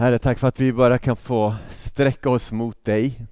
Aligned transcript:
Herre, 0.00 0.18
tack 0.18 0.38
för 0.38 0.48
att 0.48 0.60
vi 0.60 0.72
bara 0.72 0.98
kan 0.98 1.16
få 1.16 1.54
sträcka 1.70 2.30
oss 2.30 2.52
mot 2.52 2.84
dig. 2.84 3.26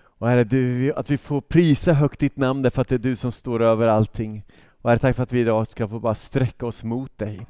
Och 0.00 0.28
Herre, 0.28 0.44
du, 0.44 0.92
att 0.92 1.10
vi 1.10 1.18
får 1.18 1.40
prisa 1.40 1.92
högt 1.92 2.20
ditt 2.20 2.36
namn 2.36 2.62
därför 2.62 2.82
att 2.82 2.88
det 2.88 2.94
är 2.94 2.98
du 2.98 3.16
som 3.16 3.32
står 3.32 3.62
över 3.62 3.88
allting. 3.88 4.44
Och 4.82 4.90
Herre, 4.90 4.98
tack 4.98 5.16
för 5.16 5.22
att 5.22 5.32
vi 5.32 5.40
idag 5.40 5.68
ska 5.68 5.88
få 5.88 6.00
bara 6.00 6.14
sträcka 6.14 6.66
oss 6.66 6.84
mot 6.84 7.18
dig. 7.18 7.46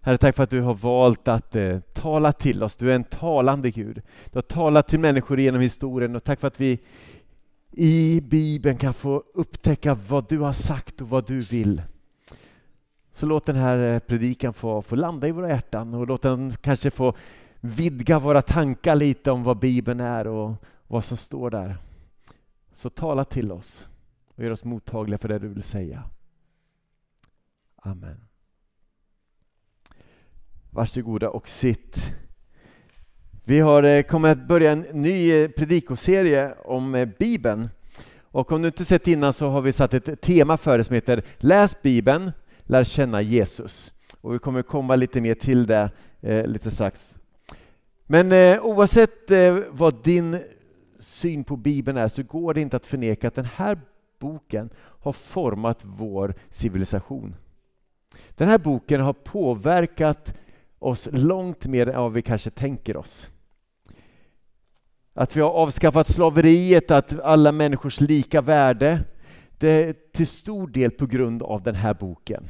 Herre, 0.00 0.18
tack 0.18 0.36
för 0.36 0.42
att 0.42 0.50
du 0.50 0.60
har 0.60 0.74
valt 0.74 1.28
att 1.28 1.56
eh, 1.56 1.78
tala 1.78 2.32
till 2.32 2.62
oss. 2.62 2.76
Du 2.76 2.90
är 2.90 2.94
en 2.94 3.04
talande 3.04 3.70
Gud. 3.70 4.02
Du 4.30 4.36
har 4.36 4.42
talat 4.42 4.88
till 4.88 5.00
människor 5.00 5.40
genom 5.40 5.60
historien 5.60 6.16
och 6.16 6.24
tack 6.24 6.40
för 6.40 6.46
att 6.46 6.60
vi 6.60 6.78
i 7.70 8.20
Bibeln 8.20 8.78
kan 8.78 8.94
få 8.94 9.22
upptäcka 9.34 9.94
vad 10.08 10.28
du 10.28 10.38
har 10.38 10.52
sagt 10.52 11.00
och 11.00 11.08
vad 11.08 11.26
du 11.26 11.40
vill. 11.40 11.82
Så 13.12 13.26
låt 13.26 13.46
den 13.46 13.56
här 13.56 13.78
eh, 13.78 13.98
predikan 13.98 14.52
få, 14.52 14.82
få 14.82 14.96
landa 14.96 15.28
i 15.28 15.32
våra 15.32 15.48
hjärtan 15.48 15.94
och 15.94 16.06
låt 16.06 16.22
den 16.22 16.56
kanske 16.60 16.90
få 16.90 17.14
vidga 17.60 18.18
våra 18.18 18.42
tankar 18.42 18.96
lite 18.96 19.30
om 19.30 19.44
vad 19.44 19.58
Bibeln 19.58 20.00
är 20.00 20.26
och 20.26 20.54
vad 20.86 21.04
som 21.04 21.16
står 21.16 21.50
där. 21.50 21.76
Så 22.72 22.90
tala 22.90 23.24
till 23.24 23.52
oss 23.52 23.88
och 24.36 24.44
gör 24.44 24.50
oss 24.50 24.64
mottagliga 24.64 25.18
för 25.18 25.28
det 25.28 25.38
du 25.38 25.48
vill 25.48 25.62
säga. 25.62 26.02
Amen. 27.76 28.20
Varsågoda 30.70 31.30
och 31.30 31.48
sitt. 31.48 32.14
Vi 33.44 33.60
har 33.60 33.82
eh, 33.82 34.02
kommit 34.02 34.30
att 34.30 34.48
börja 34.48 34.72
en 34.72 34.80
ny 34.80 35.32
eh, 35.32 35.48
predikoserie 35.48 36.54
om 36.64 37.12
Bibeln. 37.18 37.68
Och 38.20 38.52
om 38.52 38.62
du 38.62 38.68
inte 38.68 38.84
sett 38.84 39.08
innan 39.08 39.32
så 39.32 39.50
har 39.50 39.62
vi 39.62 39.72
satt 39.72 39.94
ett 39.94 40.20
tema 40.20 40.56
för 40.56 40.78
det 40.78 40.84
som 40.84 40.94
heter 40.94 41.24
Läs 41.38 41.82
Bibeln, 41.82 42.32
lär 42.64 42.84
känna 42.84 43.22
Jesus. 43.22 43.92
Och 44.20 44.34
vi 44.34 44.38
kommer 44.38 44.62
komma 44.62 44.96
lite 44.96 45.20
mer 45.20 45.34
till 45.34 45.66
det 45.66 45.90
eh, 46.20 46.46
lite 46.46 46.70
strax. 46.70 47.18
Men 48.06 48.32
eh, 48.32 48.64
oavsett 48.64 49.30
eh, 49.30 49.58
vad 49.70 50.02
din 50.02 50.38
syn 50.98 51.44
på 51.44 51.56
Bibeln 51.56 51.98
är 51.98 52.08
så 52.08 52.22
går 52.22 52.54
det 52.54 52.60
inte 52.60 52.76
att 52.76 52.86
förneka 52.86 53.28
att 53.28 53.34
den 53.34 53.48
här 53.54 53.80
boken 54.18 54.70
har 54.76 55.12
format 55.12 55.80
vår 55.82 56.34
civilisation. 56.50 57.34
Den 58.30 58.48
här 58.48 58.58
boken 58.58 59.00
har 59.00 59.12
påverkat 59.12 60.34
oss 60.78 61.08
långt 61.12 61.66
mer 61.66 61.88
än 61.88 62.00
vad 62.00 62.12
vi 62.12 62.22
kanske 62.22 62.50
tänker 62.50 62.96
oss. 62.96 63.30
Att 65.14 65.36
vi 65.36 65.40
har 65.40 65.50
avskaffat 65.50 66.08
slaveriet, 66.08 66.90
att 66.90 67.20
alla 67.20 67.52
människors 67.52 68.00
lika 68.00 68.40
värde, 68.40 69.04
det 69.58 69.68
är 69.68 69.94
till 70.12 70.26
stor 70.26 70.68
del 70.68 70.90
på 70.90 71.06
grund 71.06 71.42
av 71.42 71.62
den 71.62 71.74
här 71.74 71.94
boken. 71.94 72.44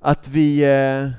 Att 0.00 0.28
vi 0.28 0.64
eh, 0.64 1.10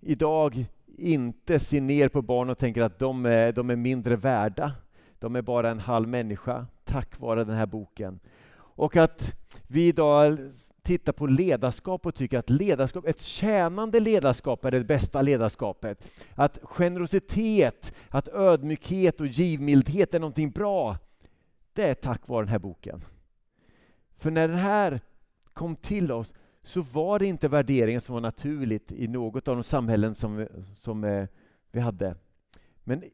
idag 0.00 0.66
inte 0.98 1.60
ser 1.60 1.80
ner 1.80 2.08
på 2.08 2.22
barn 2.22 2.50
och 2.50 2.58
tänker 2.58 2.82
att 2.82 2.98
de 2.98 3.26
är, 3.26 3.52
de 3.52 3.70
är 3.70 3.76
mindre 3.76 4.16
värda. 4.16 4.72
De 5.18 5.36
är 5.36 5.42
bara 5.42 5.70
en 5.70 5.80
halv 5.80 6.08
människa, 6.08 6.66
tack 6.84 7.20
vare 7.20 7.44
den 7.44 7.56
här 7.56 7.66
boken. 7.66 8.20
Och 8.54 8.96
att 8.96 9.36
vi 9.66 9.88
idag 9.88 10.38
tittar 10.82 11.12
på 11.12 11.26
ledarskap 11.26 12.06
och 12.06 12.14
tycker 12.14 12.38
att 12.38 12.50
ledarskap, 12.50 13.06
ett 13.06 13.20
tjänande 13.20 14.00
ledarskap 14.00 14.64
är 14.64 14.70
det 14.70 14.84
bästa 14.84 15.22
ledarskapet. 15.22 16.04
Att 16.34 16.58
generositet, 16.62 17.94
att 18.08 18.28
ödmjukhet 18.28 19.20
och 19.20 19.26
givmildhet 19.26 20.14
är 20.14 20.20
någonting 20.20 20.50
bra. 20.50 20.96
Det 21.72 21.88
är 21.88 21.94
tack 21.94 22.28
vare 22.28 22.40
den 22.40 22.52
här 22.52 22.58
boken. 22.58 23.04
För 24.16 24.30
när 24.30 24.48
den 24.48 24.58
här 24.58 25.00
kom 25.52 25.76
till 25.76 26.12
oss 26.12 26.34
så 26.64 26.82
var 26.82 27.18
det 27.18 27.26
inte 27.26 27.48
värderingen 27.48 28.00
som 28.00 28.12
var 28.12 28.20
naturligt 28.20 28.92
i 28.92 29.08
något 29.08 29.48
av 29.48 29.56
de 29.56 29.64
samhällen 29.64 30.14
som, 30.14 30.46
som 30.74 31.04
eh, 31.04 31.26
vi 31.72 31.80
hade. 31.80 32.16
Men 32.84 33.04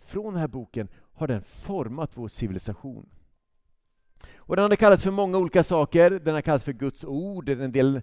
från 0.00 0.32
den 0.32 0.40
här 0.40 0.48
boken 0.48 0.88
har 1.12 1.26
den 1.26 1.42
format 1.42 2.10
vår 2.14 2.28
civilisation. 2.28 3.08
Och 4.36 4.56
den 4.56 4.70
har 4.70 4.76
kallats 4.76 5.02
för 5.02 5.10
många 5.10 5.38
olika 5.38 5.62
saker. 5.62 6.10
Den 6.10 6.34
har 6.34 6.42
kallats 6.42 6.64
för 6.64 6.72
Guds 6.72 7.04
ord, 7.04 7.48
en 7.48 7.72
del, 7.72 8.00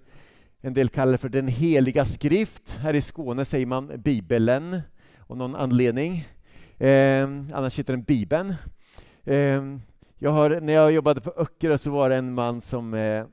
en 0.61 0.73
del 0.73 0.89
kallar 0.89 1.11
det 1.11 1.17
för 1.17 1.29
den 1.29 1.47
heliga 1.47 2.05
skrift. 2.05 2.77
Här 2.77 2.93
i 2.93 3.01
Skåne 3.01 3.45
säger 3.45 3.65
man 3.65 4.01
Bibeln 4.01 4.81
av 5.27 5.37
någon 5.37 5.55
anledning. 5.55 6.27
Eh, 6.77 7.23
annars 7.53 7.79
heter 7.79 7.93
den 7.93 8.03
Bibeln. 8.03 8.55
Eh, 9.23 9.63
jag 10.17 10.31
har, 10.31 10.61
när 10.61 10.73
jag 10.73 10.91
jobbade 10.91 11.21
på 11.21 11.33
Öckerö 11.37 11.77
så 11.77 11.91
var 11.91 12.09
det 12.09 12.15
en 12.15 12.33
man 12.33 12.61
som 12.61 12.93
eh, 12.93 13.25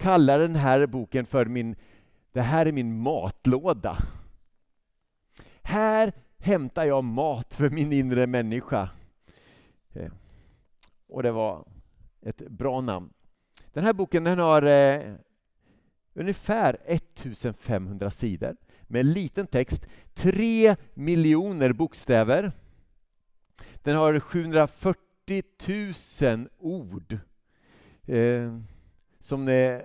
kallar 0.00 0.38
den 0.38 0.56
här 0.56 0.86
boken 0.86 1.26
för 1.26 1.46
min, 1.46 1.76
det 2.32 2.40
här 2.40 2.66
är 2.66 2.72
min 2.72 3.02
matlåda. 3.02 3.98
Här 5.62 6.12
hämtar 6.38 6.84
jag 6.84 7.04
mat 7.04 7.54
för 7.54 7.70
min 7.70 7.92
inre 7.92 8.26
människa. 8.26 8.90
Eh, 9.92 10.12
och 11.08 11.22
det 11.22 11.32
var 11.32 11.64
ett 12.22 12.48
bra 12.48 12.80
namn. 12.80 13.12
Den 13.72 13.84
här 13.84 13.92
boken 13.92 14.24
den 14.24 14.38
har 14.38 14.62
eh, 14.62 15.14
ungefär 16.14 16.76
1500 16.86 18.10
sidor 18.10 18.56
med 18.82 19.06
liten 19.06 19.46
text, 19.46 19.86
tre 20.14 20.76
miljoner 20.94 21.72
bokstäver. 21.72 22.52
Den 23.82 23.96
har 23.96 24.20
740 24.20 25.42
000 26.22 26.48
ord 26.58 27.18
eh, 28.06 28.60
som 29.30 29.48
eh, 29.48 29.80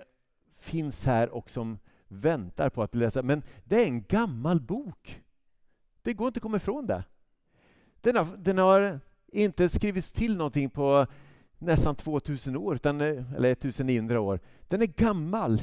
finns 0.60 1.06
här 1.06 1.30
och 1.30 1.50
som 1.50 1.80
väntar 2.08 2.70
på 2.70 2.84
att 2.84 2.92
bli 2.92 3.00
lästa. 3.00 3.24
Men 3.24 3.44
det 3.64 3.84
är 3.84 3.88
en 3.88 4.04
gammal 4.04 4.62
bok. 4.62 5.24
Det 6.02 6.14
går 6.14 6.28
inte 6.28 6.38
att 6.38 6.42
komma 6.42 6.58
ifrån 6.58 6.86
det. 6.86 7.04
Den 8.02 8.16
har, 8.16 8.38
den 8.38 8.58
har 8.58 9.00
inte 9.28 9.70
skrivits 9.70 10.12
till 10.12 10.38
någonting 10.38 10.70
på 10.70 11.08
nästan 11.58 11.96
2000 11.96 12.56
år, 12.56 12.76
utan, 12.76 13.02
eh, 13.02 13.34
eller 13.36 13.52
1900 13.52 14.20
år. 14.22 14.40
Den 14.68 14.82
är 14.82 14.86
gammal. 14.86 15.62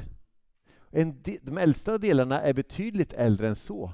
En 0.90 1.22
de 1.42 1.58
äldsta 1.58 1.98
delarna 1.98 2.40
är 2.40 2.54
betydligt 2.54 3.12
äldre 3.12 3.48
än 3.48 3.56
så. 3.56 3.92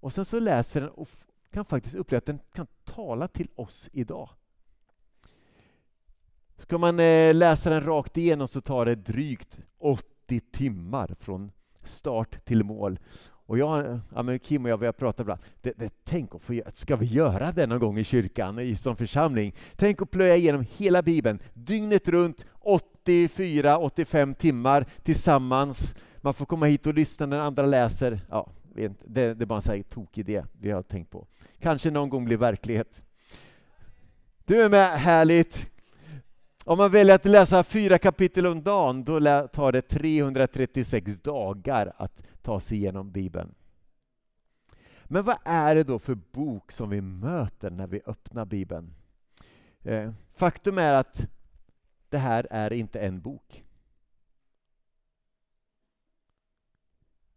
Och 0.00 0.12
sen 0.12 0.24
så 0.24 0.40
läser 0.40 0.80
vi 0.80 0.86
den 0.86 0.94
och 0.94 1.08
kan 1.50 1.64
faktiskt 1.64 1.94
uppleva 1.94 2.18
att 2.18 2.26
den 2.26 2.40
kan 2.52 2.66
tala 2.84 3.28
till 3.28 3.48
oss 3.54 3.88
idag. 3.92 4.30
Ska 6.64 6.78
man 6.78 7.00
eh, 7.00 7.34
läsa 7.34 7.70
den 7.70 7.84
rakt 7.84 8.16
igenom 8.16 8.48
så 8.48 8.60
tar 8.60 8.84
det 8.86 8.94
drygt 8.94 9.58
80 9.78 10.40
timmar 10.52 11.16
från 11.20 11.52
start 11.82 12.44
till 12.44 12.64
mål. 12.64 12.98
Och 13.46 13.58
jag, 13.58 14.00
ja, 14.14 14.22
men 14.22 14.38
Kim 14.38 14.64
och 14.64 14.70
jag 14.70 14.78
har 14.78 14.92
pratat 14.92 15.20
ibland, 15.20 15.40
det, 15.62 15.72
det, 15.76 15.94
tänk 16.04 16.34
att 16.34 16.42
få, 16.42 16.60
ska 16.74 16.96
vi 16.96 17.06
göra 17.06 17.52
det 17.52 17.66
någon 17.66 17.78
gång 17.78 17.98
i 17.98 18.04
kyrkan, 18.04 18.58
i, 18.58 18.76
som 18.76 18.96
församling? 18.96 19.54
Tänk 19.76 20.02
att 20.02 20.10
plöja 20.10 20.36
igenom 20.36 20.66
hela 20.76 21.02
Bibeln, 21.02 21.38
dygnet 21.54 22.08
runt, 22.08 22.46
84-85 23.04 24.34
timmar 24.34 24.86
tillsammans. 25.02 25.96
Man 26.16 26.34
får 26.34 26.46
komma 26.46 26.66
hit 26.66 26.86
och 26.86 26.94
lyssna 26.94 27.26
när 27.26 27.38
andra 27.38 27.66
läser. 27.66 28.20
Ja, 28.30 28.50
det, 28.74 28.92
det 29.04 29.20
är 29.22 29.46
bara 29.46 29.74
en 29.74 29.82
tokig 29.82 30.20
idé 30.28 30.44
vi 30.60 30.70
har 30.70 30.82
tänkt 30.82 31.10
på. 31.10 31.26
Kanske 31.60 31.90
någon 31.90 32.08
gång 32.08 32.24
blir 32.24 32.36
verklighet. 32.36 33.04
Du 34.44 34.62
är 34.62 34.68
med, 34.68 34.88
härligt! 34.88 35.73
Om 36.66 36.78
man 36.78 36.90
väljer 36.90 37.14
att 37.14 37.24
läsa 37.24 37.64
fyra 37.64 37.98
kapitel 37.98 38.46
om 38.46 38.62
dagen, 38.62 39.04
då 39.04 39.20
tar 39.48 39.72
det 39.72 39.82
336 39.82 41.22
dagar 41.22 41.92
att 41.96 42.22
ta 42.42 42.60
sig 42.60 42.76
igenom 42.76 43.12
Bibeln. 43.12 43.54
Men 45.04 45.24
vad 45.24 45.36
är 45.44 45.74
det 45.74 45.84
då 45.84 45.98
för 45.98 46.14
bok 46.14 46.72
som 46.72 46.90
vi 46.90 47.00
möter 47.00 47.70
när 47.70 47.86
vi 47.86 48.00
öppnar 48.06 48.44
Bibeln? 48.44 48.94
Eh, 49.82 50.12
faktum 50.32 50.78
är 50.78 50.94
att 50.94 51.26
det 52.08 52.18
här 52.18 52.46
är 52.50 52.72
inte 52.72 53.00
en 53.00 53.20
bok. 53.20 53.64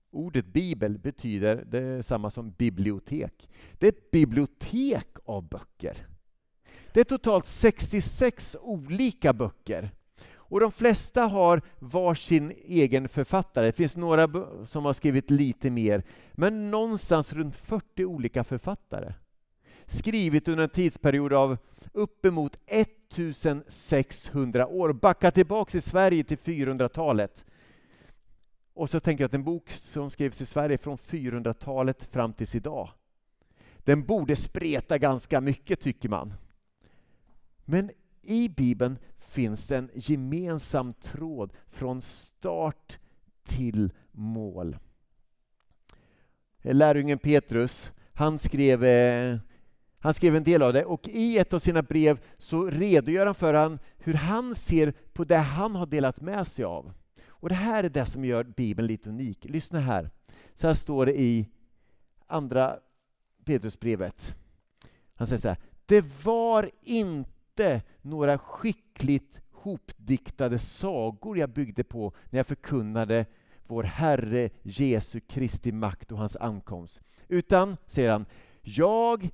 Ordet 0.09 0.45
bibel 0.45 0.97
betyder 0.97 1.65
detsamma 1.65 2.31
som 2.31 2.51
bibliotek. 2.51 3.49
Det 3.73 3.87
är 3.87 3.91
ett 3.91 4.11
bibliotek 4.11 5.17
av 5.25 5.49
böcker. 5.49 6.07
Det 6.93 6.99
är 6.99 7.03
totalt 7.03 7.47
66 7.47 8.57
olika 8.61 9.33
böcker. 9.33 9.91
Och 10.49 10.59
de 10.59 10.71
flesta 10.71 11.21
har 11.21 11.61
var 11.79 12.15
sin 12.15 12.53
egen 12.65 13.09
författare. 13.09 13.65
Det 13.65 13.71
finns 13.71 13.97
några 13.97 14.29
som 14.65 14.85
har 14.85 14.93
skrivit 14.93 15.31
lite 15.31 15.71
mer, 15.71 16.03
men 16.31 16.71
någonstans 16.71 17.33
runt 17.33 17.55
40 17.55 18.05
olika 18.05 18.43
författare. 18.43 19.13
Skrivit 19.85 20.47
under 20.47 20.63
en 20.63 20.69
tidsperiod 20.69 21.33
av 21.33 21.57
uppemot 21.93 22.57
1600 22.65 24.67
år. 24.67 24.93
Backa 24.93 25.31
tillbaka 25.31 25.77
i 25.77 25.81
Sverige 25.81 26.23
till 26.23 26.37
400-talet. 26.37 27.45
Och 28.73 28.89
så 28.89 28.99
tänker 28.99 29.23
jag 29.23 29.27
att 29.27 29.33
en 29.33 29.43
bok 29.43 29.69
som 29.69 30.09
skrevs 30.09 30.41
i 30.41 30.45
Sverige 30.45 30.77
från 30.77 30.97
400-talet 30.97 32.03
fram 32.03 32.33
tills 32.33 32.55
idag, 32.55 32.89
den 33.77 34.03
borde 34.03 34.35
spreta 34.35 34.97
ganska 34.97 35.41
mycket 35.41 35.81
tycker 35.81 36.09
man. 36.09 36.33
Men 37.69 37.91
i 38.21 38.49
Bibeln 38.49 38.97
finns 39.17 39.67
det 39.67 39.77
en 39.77 39.89
gemensam 39.93 40.93
tråd 40.93 41.53
från 41.67 42.01
start 42.01 42.99
till 43.43 43.91
mål. 44.11 44.77
lärjungen 46.61 47.19
Petrus, 47.19 47.91
han 48.13 48.39
skrev, 48.39 48.83
eh, 48.83 49.37
han 49.99 50.13
skrev 50.13 50.35
en 50.35 50.43
del 50.43 50.61
av 50.61 50.73
det 50.73 50.85
och 50.85 51.07
i 51.07 51.37
ett 51.37 51.53
av 51.53 51.59
sina 51.59 51.83
brev 51.83 52.19
så 52.37 52.69
redogör 52.69 53.25
han 53.25 53.35
för 53.35 53.53
han, 53.53 53.79
hur 53.97 54.13
han 54.13 54.55
ser 54.55 54.93
på 55.13 55.23
det 55.23 55.37
han 55.37 55.75
har 55.75 55.85
delat 55.85 56.21
med 56.21 56.47
sig 56.47 56.65
av. 56.65 56.93
Och 57.27 57.49
Det 57.49 57.55
här 57.55 57.83
är 57.83 57.89
det 57.89 58.05
som 58.05 58.25
gör 58.25 58.43
Bibeln 58.43 58.87
lite 58.87 59.09
unik. 59.09 59.45
Lyssna 59.45 59.79
här. 59.79 60.09
Så 60.55 60.67
här 60.67 60.73
står 60.73 61.05
det 61.05 61.21
i 61.21 61.49
andra 62.27 62.79
Petrusbrevet. 63.45 64.35
Han 65.15 65.27
säger 65.27 65.41
så 65.41 65.47
här. 65.47 65.57
Det 65.85 66.25
var 66.25 66.69
inte 66.81 67.36
inte 67.57 67.81
några 68.01 68.37
skickligt 68.37 69.41
hopdiktade 69.51 70.59
sagor 70.59 71.37
jag 71.37 71.49
byggde 71.49 71.83
på 71.83 72.13
när 72.29 72.39
jag 72.39 72.47
förkunnade 72.47 73.25
vår 73.67 73.83
Herre 73.83 74.49
Jesu 74.61 75.19
Kristi 75.19 75.71
makt 75.71 76.11
och 76.11 76.17
hans 76.17 76.37
ankomst. 76.37 77.01
Utan, 77.27 77.77
säger 77.87 78.09
han, 78.09 78.25
jag 78.61 79.29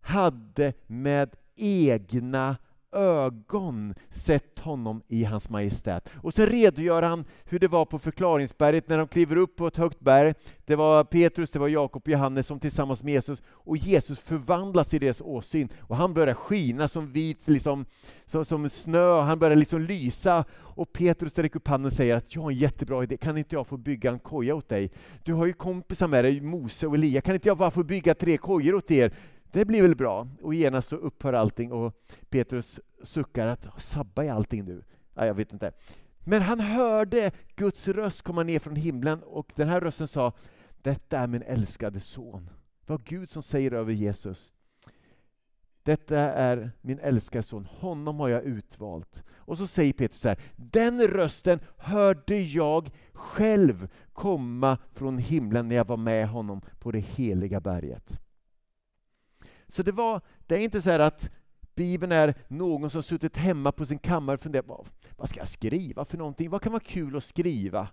hade 0.00 0.72
med 0.86 1.36
egna 1.56 2.56
ögon 2.92 3.94
sett 4.10 4.58
honom 4.58 5.02
i 5.08 5.24
hans 5.24 5.50
majestät. 5.50 6.08
Och 6.22 6.34
så 6.34 6.46
redogör 6.46 7.02
han 7.02 7.24
hur 7.44 7.58
det 7.58 7.68
var 7.68 7.84
på 7.84 7.98
förklaringsberget 7.98 8.88
när 8.88 8.98
de 8.98 9.08
kliver 9.08 9.36
upp 9.36 9.56
på 9.56 9.66
ett 9.66 9.76
högt 9.76 10.00
berg. 10.00 10.34
Det 10.64 10.76
var 10.76 11.04
Petrus, 11.04 11.50
det 11.50 11.58
var 11.58 11.68
Jakob 11.68 12.02
och 12.02 12.08
Johannes 12.08 12.46
som 12.46 12.60
tillsammans 12.60 13.02
med 13.02 13.12
Jesus, 13.12 13.42
och 13.48 13.76
Jesus 13.76 14.18
förvandlas 14.18 14.94
i 14.94 14.98
deras 14.98 15.20
åsyn 15.20 15.68
och 15.80 15.96
han 15.96 16.14
börjar 16.14 16.34
skina 16.34 16.88
som 16.88 17.12
vit, 17.12 17.48
liksom, 17.48 17.86
som, 18.26 18.44
som 18.44 18.68
snö, 18.68 19.20
han 19.20 19.38
börjar 19.38 19.56
liksom 19.56 19.80
lysa. 19.80 20.44
Och 20.76 20.92
Petrus 20.92 21.38
räcker 21.38 21.56
upp 21.56 21.68
handen 21.68 21.86
och 21.86 21.92
säger 21.92 22.16
att 22.16 22.34
jag 22.34 22.42
har 22.42 22.50
en 22.50 22.56
jättebra 22.56 23.02
idé, 23.02 23.16
kan 23.16 23.38
inte 23.38 23.54
jag 23.54 23.66
få 23.66 23.76
bygga 23.76 24.10
en 24.10 24.18
koja 24.18 24.54
åt 24.54 24.68
dig? 24.68 24.90
Du 25.24 25.32
har 25.32 25.46
ju 25.46 25.52
kompisar 25.52 26.08
med 26.08 26.24
dig, 26.24 26.40
Mose 26.40 26.86
och 26.86 26.94
Elia, 26.94 27.20
kan 27.20 27.34
inte 27.34 27.48
jag 27.48 27.58
bara 27.58 27.70
få 27.70 27.84
bygga 27.84 28.14
tre 28.14 28.36
kojor 28.36 28.74
åt 28.74 28.90
er? 28.90 29.12
Det 29.52 29.64
blir 29.64 29.82
väl 29.82 29.96
bra. 29.96 30.28
Och 30.42 30.54
genast 30.54 30.88
så 30.88 30.96
upphör 30.96 31.32
allting 31.32 31.72
och 31.72 31.94
Petrus 32.30 32.80
suckar 33.02 33.46
att 33.46 33.82
sabba 33.82 34.24
i 34.24 34.28
allting 34.28 34.64
nu. 34.64 34.84
Ja, 35.14 35.26
jag 35.26 35.34
vet 35.34 35.52
inte. 35.52 35.72
Men 36.18 36.42
han 36.42 36.60
hörde 36.60 37.30
Guds 37.56 37.88
röst 37.88 38.22
komma 38.22 38.42
ner 38.42 38.58
från 38.58 38.76
himlen 38.76 39.22
och 39.22 39.52
den 39.54 39.68
här 39.68 39.80
rösten 39.80 40.08
sa 40.08 40.32
Detta 40.82 41.18
är 41.18 41.26
min 41.26 41.42
älskade 41.42 42.00
son. 42.00 42.50
Det 42.86 42.92
var 42.92 43.00
Gud 43.04 43.30
som 43.30 43.42
säger 43.42 43.72
över 43.72 43.92
Jesus. 43.92 44.52
Detta 45.82 46.18
är 46.18 46.70
min 46.80 46.98
älskade 46.98 47.42
son, 47.42 47.68
honom 47.70 48.20
har 48.20 48.28
jag 48.28 48.42
utvalt. 48.44 49.22
Och 49.34 49.58
så 49.58 49.66
säger 49.66 49.92
Petrus 49.92 50.20
så 50.20 50.28
här, 50.28 50.38
den 50.56 51.08
rösten 51.08 51.60
hörde 51.76 52.36
jag 52.36 52.90
själv 53.12 53.88
komma 54.12 54.78
från 54.92 55.18
himlen 55.18 55.68
när 55.68 55.76
jag 55.76 55.86
var 55.86 55.96
med 55.96 56.28
honom 56.28 56.60
på 56.78 56.92
det 56.92 56.98
heliga 56.98 57.60
berget. 57.60 58.20
Så 59.68 59.82
det, 59.82 59.92
var, 59.92 60.20
det 60.46 60.54
är 60.54 60.58
inte 60.58 60.82
så 60.82 60.90
att 60.90 61.30
Bibeln 61.74 62.12
är 62.12 62.34
någon 62.48 62.90
som 62.90 63.02
suttit 63.02 63.36
hemma 63.36 63.72
på 63.72 63.86
sin 63.86 63.98
kammare 63.98 64.34
och 64.34 64.40
funderat 64.40 64.66
vad, 64.66 64.86
vad 65.16 65.28
ska 65.28 65.40
jag 65.40 65.48
skriva 65.48 66.04
för 66.04 66.18
någonting? 66.18 66.50
Vad 66.50 66.62
kan 66.62 66.72
vara 66.72 66.82
kul 66.86 67.16
att 67.16 67.24
skriva? 67.24 67.88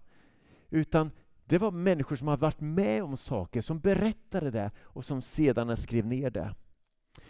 Utan 0.69 1.11
det 1.45 1.57
var 1.57 1.71
människor 1.71 2.15
som 2.15 2.27
hade 2.27 2.41
varit 2.41 2.61
med 2.61 3.03
om 3.03 3.17
saker, 3.17 3.61
som 3.61 3.79
berättade 3.79 4.51
det 4.51 4.71
och 4.81 5.05
som 5.05 5.21
sedan 5.21 5.77
skrev 5.77 6.05
ner 6.05 6.29
det. 6.29 6.55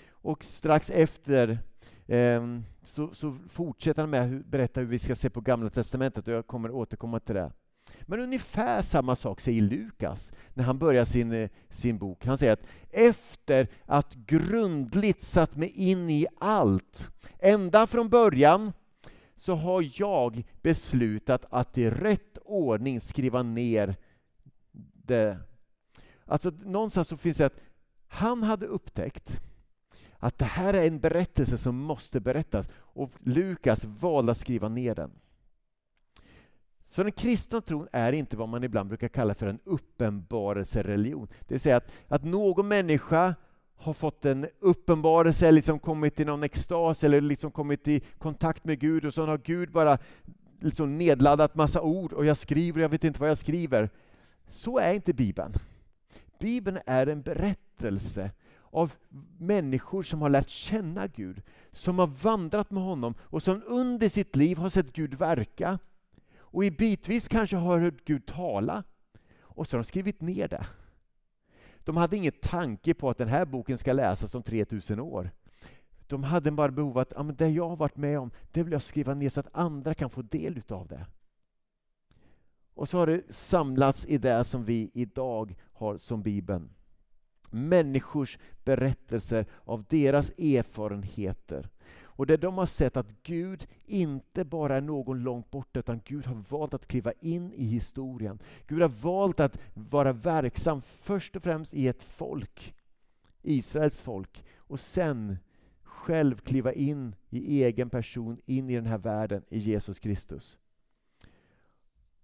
Och 0.10 0.44
strax 0.44 0.90
efter 0.90 1.60
eh, 2.08 2.60
så, 2.84 3.14
så, 3.14 3.32
fortsätter 3.32 4.02
han 4.02 4.10
med 4.10 4.40
att 4.40 4.46
berätta 4.46 4.80
hur 4.80 4.88
vi 4.88 5.00
ska 5.00 5.16
se 5.16 5.30
på 5.30 5.42
Gamla 5.42 5.70
Testamentet 5.70 6.28
och 6.28 6.34
jag 6.34 6.48
kommer 6.48 6.72
återkomma 6.72 7.20
till 7.20 7.36
det. 7.36 7.52
Men 8.06 8.20
ungefär 8.20 8.82
samma 8.82 9.16
sak 9.16 9.42
säger 9.42 9.62
Lukas 9.62 10.32
när 10.54 10.64
han 10.64 10.80
börjar 10.80 11.06
sin, 11.06 11.32
eh, 11.32 11.50
sin 11.70 11.98
bok. 11.98 12.26
Han 12.26 12.38
säger 12.38 12.54
att 12.54 12.66
efter 12.90 13.68
att 13.86 14.14
grundligt 14.14 15.24
satt 15.24 15.56
mig 15.56 15.70
in 15.70 16.10
i 16.10 16.28
allt, 16.40 17.12
ända 17.40 17.88
från 17.88 18.10
början, 18.10 18.74
så 19.36 19.56
har 19.56 19.92
jag 19.94 20.44
beslutat 20.62 21.46
att 21.50 21.78
i 21.78 21.90
rätt 21.90 22.38
ordning 22.46 23.02
skriva 23.02 23.44
ner 23.44 23.96
det. 24.94 25.38
Alltså 26.26 26.50
någonstans 26.50 27.08
så 27.08 27.18
finns 27.18 27.38
det 27.38 27.46
att 27.46 27.60
han 28.08 28.44
hade 28.44 28.66
upptäckt 28.66 29.42
att 30.18 30.38
det 30.38 30.46
här 30.46 30.74
är 30.74 30.88
en 30.88 31.00
berättelse 31.00 31.58
som 31.58 31.76
måste 31.76 32.20
berättas 32.20 32.70
och 32.76 33.12
Lukas 33.20 33.86
valde 33.86 34.32
att 34.32 34.38
skriva 34.38 34.70
ner 34.70 34.96
den. 34.96 35.12
Så 36.94 37.04
den 37.04 37.12
kristna 37.12 37.62
tron 37.62 37.88
är 37.92 38.12
inte 38.12 38.38
vad 38.38 38.50
man 38.50 38.64
ibland 38.64 38.90
brukar 38.90 39.08
kalla 39.08 39.36
för 39.36 39.48
en 39.48 39.60
uppenbarelsereligion. 39.64 41.28
Det 41.40 41.54
vill 41.54 41.60
säga 41.60 41.78
att, 41.78 41.92
att 42.08 42.24
någon 42.24 42.68
människa 42.68 43.36
har 43.76 43.94
fått 43.94 44.26
en 44.26 44.48
uppenbarelse, 44.60 45.52
liksom 45.52 45.80
kommit 45.80 46.20
i 46.20 46.26
någon 46.26 46.44
extas 46.44 47.04
eller 47.04 47.22
liksom 47.22 47.52
kommit 47.52 47.88
i 47.88 48.02
kontakt 48.18 48.66
med 48.66 48.80
Gud 48.80 49.06
och 49.06 49.14
så 49.14 49.26
har 49.26 49.38
Gud 49.38 49.72
bara 49.72 49.98
liksom 50.60 50.98
nedladdat 50.98 51.56
massa 51.56 51.82
ord 51.82 52.14
och 52.14 52.26
jag 52.26 52.38
skriver 52.38 52.80
och 52.80 52.84
jag 52.84 52.90
vet 52.90 53.04
inte 53.04 53.20
vad 53.20 53.30
jag 53.30 53.38
skriver. 53.38 53.90
Så 54.48 54.80
är 54.80 54.94
inte 54.94 55.14
Bibeln. 55.14 55.54
Bibeln 56.40 56.80
är 56.86 57.08
en 57.08 57.22
berättelse 57.22 58.32
av 58.72 58.94
människor 59.38 60.04
som 60.04 60.22
har 60.22 60.30
lärt 60.30 60.50
känna 60.50 61.08
Gud, 61.08 61.42
som 61.72 62.00
har 62.00 62.08
vandrat 62.08 62.72
med 62.72 62.84
honom 62.84 63.14
och 63.22 63.44
som 63.44 63.62
under 63.68 64.10
sitt 64.10 64.36
liv 64.36 64.58
har 64.58 64.70
sett 64.70 64.94
Gud 64.94 65.14
verka 65.14 65.80
och 66.54 66.66
i 66.66 66.72
bitvis 66.72 67.28
kanske 67.28 67.56
har 67.56 67.80
hört 67.80 68.06
Gud 68.06 68.26
tala 68.26 68.84
och 69.42 69.68
så 69.68 69.78
har 69.78 69.84
de 69.84 69.88
skrivit 69.88 70.22
ner 70.22 70.48
det. 70.48 70.66
De 71.80 71.98
hade 71.98 72.18
ingen 72.18 72.32
tanke 72.42 72.94
på 72.94 73.10
att 73.10 73.18
den 73.18 73.28
här 73.28 73.46
boken 73.46 73.78
ska 73.78 73.94
läsas 73.94 74.36
om 74.36 74.44
3000 74.44 75.00
år. 75.00 75.32
De 76.08 76.24
hade 76.24 76.52
bara 76.52 76.72
behov 76.72 76.92
av 76.92 76.98
att 76.98 77.14
ja, 77.16 77.24
men 77.24 77.36
det 77.36 77.50
jag 77.50 77.70
har 77.70 77.76
varit 77.76 77.98
med 77.98 78.20
om, 78.20 78.32
det 78.52 78.64
vill 78.64 78.74
jag 78.74 78.82
skriva 78.82 79.14
ner 79.14 79.30
så 79.30 79.40
att 79.40 79.56
andra 79.56 79.94
kan 79.94 80.10
få 80.10 80.22
del 80.22 80.58
utav 80.58 80.88
det. 80.88 81.06
Och 82.74 82.90
så 82.90 82.98
har 82.98 83.08
det 83.08 83.34
samlats 83.34 84.06
i 84.06 84.18
det 84.18 84.44
som 84.44 84.66
vi 84.66 84.92
idag 84.94 85.56
har 85.74 85.98
som 85.98 86.24
Bibeln. 86.24 86.70
Människors 87.52 88.38
berättelser 88.64 89.46
av 89.64 89.86
deras 89.90 90.30
erfarenheter 90.30 91.70
och 92.16 92.26
där 92.26 92.38
de 92.38 92.58
har 92.58 92.66
sett 92.66 92.98
att 92.98 93.24
Gud 93.24 93.68
inte 93.86 94.46
bara 94.46 94.78
är 94.78 94.82
någon 94.82 95.24
långt 95.24 95.52
borta, 95.52 95.80
utan 95.80 96.02
Gud 96.06 96.26
har 96.26 96.36
valt 96.36 96.74
att 96.74 96.88
kliva 96.88 97.12
in 97.20 97.54
i 97.54 97.66
historien. 97.66 98.40
Gud 98.68 98.82
har 98.82 98.90
valt 98.90 99.40
att 99.40 99.60
vara 99.74 100.14
verksam 100.14 100.82
först 100.82 101.36
och 101.36 101.44
främst 101.44 101.74
i 101.74 101.88
ett 101.88 102.04
folk, 102.04 102.76
Israels 103.42 104.02
folk, 104.02 104.46
och 104.58 104.80
sen 104.80 105.38
själv 105.84 106.38
kliva 106.38 106.74
in 106.74 107.16
i 107.30 107.64
egen 107.64 107.90
person, 107.90 108.38
in 108.46 108.70
i 108.70 108.76
den 108.76 108.86
här 108.86 108.98
världen, 108.98 109.44
i 109.50 109.58
Jesus 109.58 110.00
Kristus. 110.00 110.58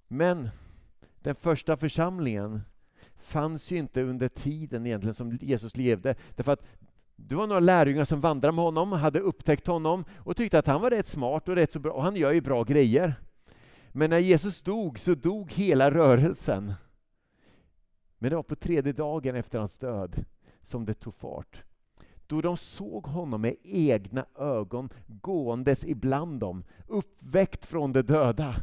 Men 0.08 0.50
den 1.20 1.36
första 1.36 1.78
församlingen 1.78 2.62
fanns 3.16 3.72
ju 3.72 3.78
inte 3.78 4.04
under 4.04 4.28
tiden 4.28 4.86
egentligen 4.86 5.13
som 5.13 5.38
Jesus 5.42 5.78
levde. 5.78 6.16
Därför 6.36 6.52
att 6.52 6.63
det 7.28 7.36
var 7.36 7.48
några 7.48 7.60
lärjungar 7.60 8.06
som 8.06 8.20
vandrade 8.20 8.56
med 8.56 8.66
honom, 8.66 8.92
hade 8.92 9.20
upptäckt 9.20 9.68
honom 9.68 10.06
och 10.18 10.38
tyckte 10.38 10.60
att 10.60 10.68
han 10.68 10.82
var 10.82 10.90
rätt 10.90 11.08
smart 11.08 11.50
och 11.50 11.56
rätt 11.56 11.74
så 11.74 11.80
bra, 11.80 11.92
och 11.92 12.04
han 12.04 12.16
gör 12.16 12.32
ju 12.32 12.42
bra 12.42 12.64
grejer. 12.64 13.16
Men 13.92 14.10
när 14.10 14.20
Jesus 14.20 14.62
dog 14.62 15.00
så 15.00 15.16
dog 15.16 15.52
hela 15.52 15.92
rörelsen. 15.92 16.74
Men 18.18 18.30
det 18.30 18.36
var 18.36 18.44
på 18.44 18.56
tredje 18.56 18.94
dagen 18.94 19.36
efter 19.36 19.60
hans 19.60 19.78
död 19.78 20.26
som 20.62 20.86
det 20.86 20.94
tog 20.94 21.14
fart. 21.14 21.64
Då 22.28 22.42
de 22.42 22.58
såg 22.58 23.06
honom 23.06 23.42
med 23.42 23.56
egna 23.64 24.26
ögon 24.40 24.90
gåendes 25.08 25.86
ibland 25.86 26.40
dem, 26.40 26.64
uppväckt 26.88 27.66
från 27.66 27.94
de 27.94 28.02
döda. 28.02 28.56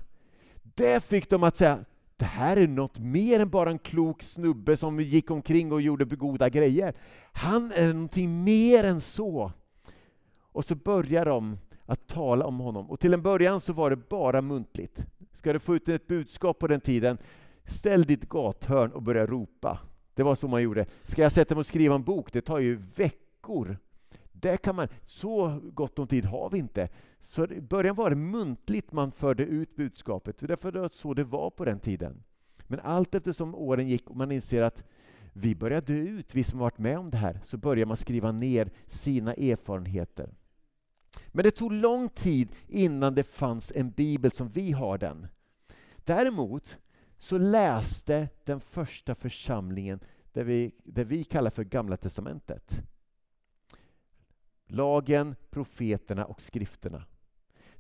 Det 0.63 1.05
fick 1.05 1.31
dem 1.31 1.43
att 1.43 1.57
säga, 1.57 1.85
det 2.17 2.25
här 2.25 2.57
är 2.57 2.69
något 2.69 2.99
mer 2.99 3.41
än 3.41 3.51
bara 3.51 3.71
en 3.71 3.79
klok 3.79 4.23
snubbe 4.23 4.77
som 4.77 5.01
gick 5.01 5.31
omkring 5.31 5.73
och 5.73 5.83
gjorde 5.83 6.05
goda 6.05 6.49
grejer. 6.49 6.95
Han 7.33 7.73
är 7.73 7.93
någonting 7.93 8.45
mer 8.45 8.85
än 8.85 9.01
så. 9.01 9.53
Och 10.53 10.65
så 10.65 10.75
börjar 10.75 11.25
de 11.25 11.59
att 11.87 12.07
tala 12.07 12.47
om 12.47 12.59
honom. 12.59 12.91
Och 12.91 13.01
till 13.01 13.15
en 13.15 13.23
början 13.23 13.61
så 13.61 13.73
var 13.73 13.91
det 13.91 13.97
bara 13.97 14.43
muntligt. 14.43 15.07
Ska 15.33 15.53
du 15.53 15.59
få 15.59 15.77
ut 15.77 15.89
ett 15.89 16.07
budskap 16.07 16.59
på 16.59 16.67
den 16.67 16.81
tiden, 16.81 17.19
ställ 17.65 18.05
ditt 18.05 18.29
gathörn 18.29 18.93
och 18.93 19.03
börja 19.03 19.27
ropa. 19.27 19.79
Det 20.15 20.23
var 20.23 20.35
så 20.35 20.49
man 20.49 20.63
gjorde. 20.63 20.87
Ska 21.03 21.23
jag 21.23 21.33
sätta 21.33 21.55
mig 21.55 21.61
och 21.61 21.67
skriva 21.67 21.95
en 21.95 22.03
bok, 22.03 22.33
det 22.33 22.41
tar 22.41 22.59
ju 22.59 22.77
veckor. 22.97 23.79
Där 24.41 24.57
kan 24.57 24.77
man, 24.77 24.89
så 25.05 25.61
gott 25.73 25.99
om 25.99 26.07
tid 26.07 26.25
har 26.25 26.51
vi 26.51 26.59
inte. 26.59 26.89
Så 27.19 27.45
i 27.45 27.61
början 27.61 27.97
var 27.97 28.11
det 28.11 28.17
muntligt 28.17 28.93
man 28.93 29.13
förde 29.13 29.43
ut 29.43 29.77
budskapet, 29.77 30.39
därför 30.39 30.73
det 30.73 30.81
var 30.81 30.89
så 30.89 31.15
det 31.15 31.25
var 31.25 31.51
på 31.51 31.65
den 31.65 31.81
tiden. 31.81 32.23
Men 32.67 32.81
allt 32.81 33.15
eftersom 33.15 33.55
åren 33.55 33.89
gick 33.89 34.11
och 34.11 34.17
man 34.17 34.33
inser 34.33 34.63
att 34.63 34.85
vi 35.33 35.55
börjar 35.55 35.81
dö 35.81 35.95
ut, 35.95 36.35
vi 36.35 36.45
som 36.45 36.59
varit 36.59 36.79
med 36.79 36.99
om 36.99 37.11
det 37.11 37.19
här, 37.19 37.41
så 37.45 37.57
börjar 37.57 37.87
man 37.87 37.97
skriva 37.97 38.33
ner 38.33 38.71
sina 38.87 39.35
erfarenheter. 39.35 40.35
Men 41.29 41.43
det 41.45 41.51
tog 41.51 41.73
lång 41.73 42.09
tid 42.09 42.49
innan 42.69 43.15
det 43.15 43.25
fanns 43.25 43.73
en 43.75 43.91
bibel 43.91 44.33
som 44.33 44.49
vi 44.49 44.73
har 44.73 44.99
den. 44.99 45.27
Däremot 45.97 46.79
så 47.19 47.39
läste 47.39 48.29
den 48.45 48.61
första 48.61 49.15
församlingen 49.15 50.01
det 50.33 50.45
vi, 50.45 50.73
det 50.85 51.05
vi 51.05 51.25
kallar 51.25 51.51
för 51.51 51.65
Gamla 51.65 51.97
Testamentet. 51.97 52.83
Lagen, 54.67 55.35
profeterna 55.51 56.25
och 56.25 56.43
skrifterna. 56.43 57.05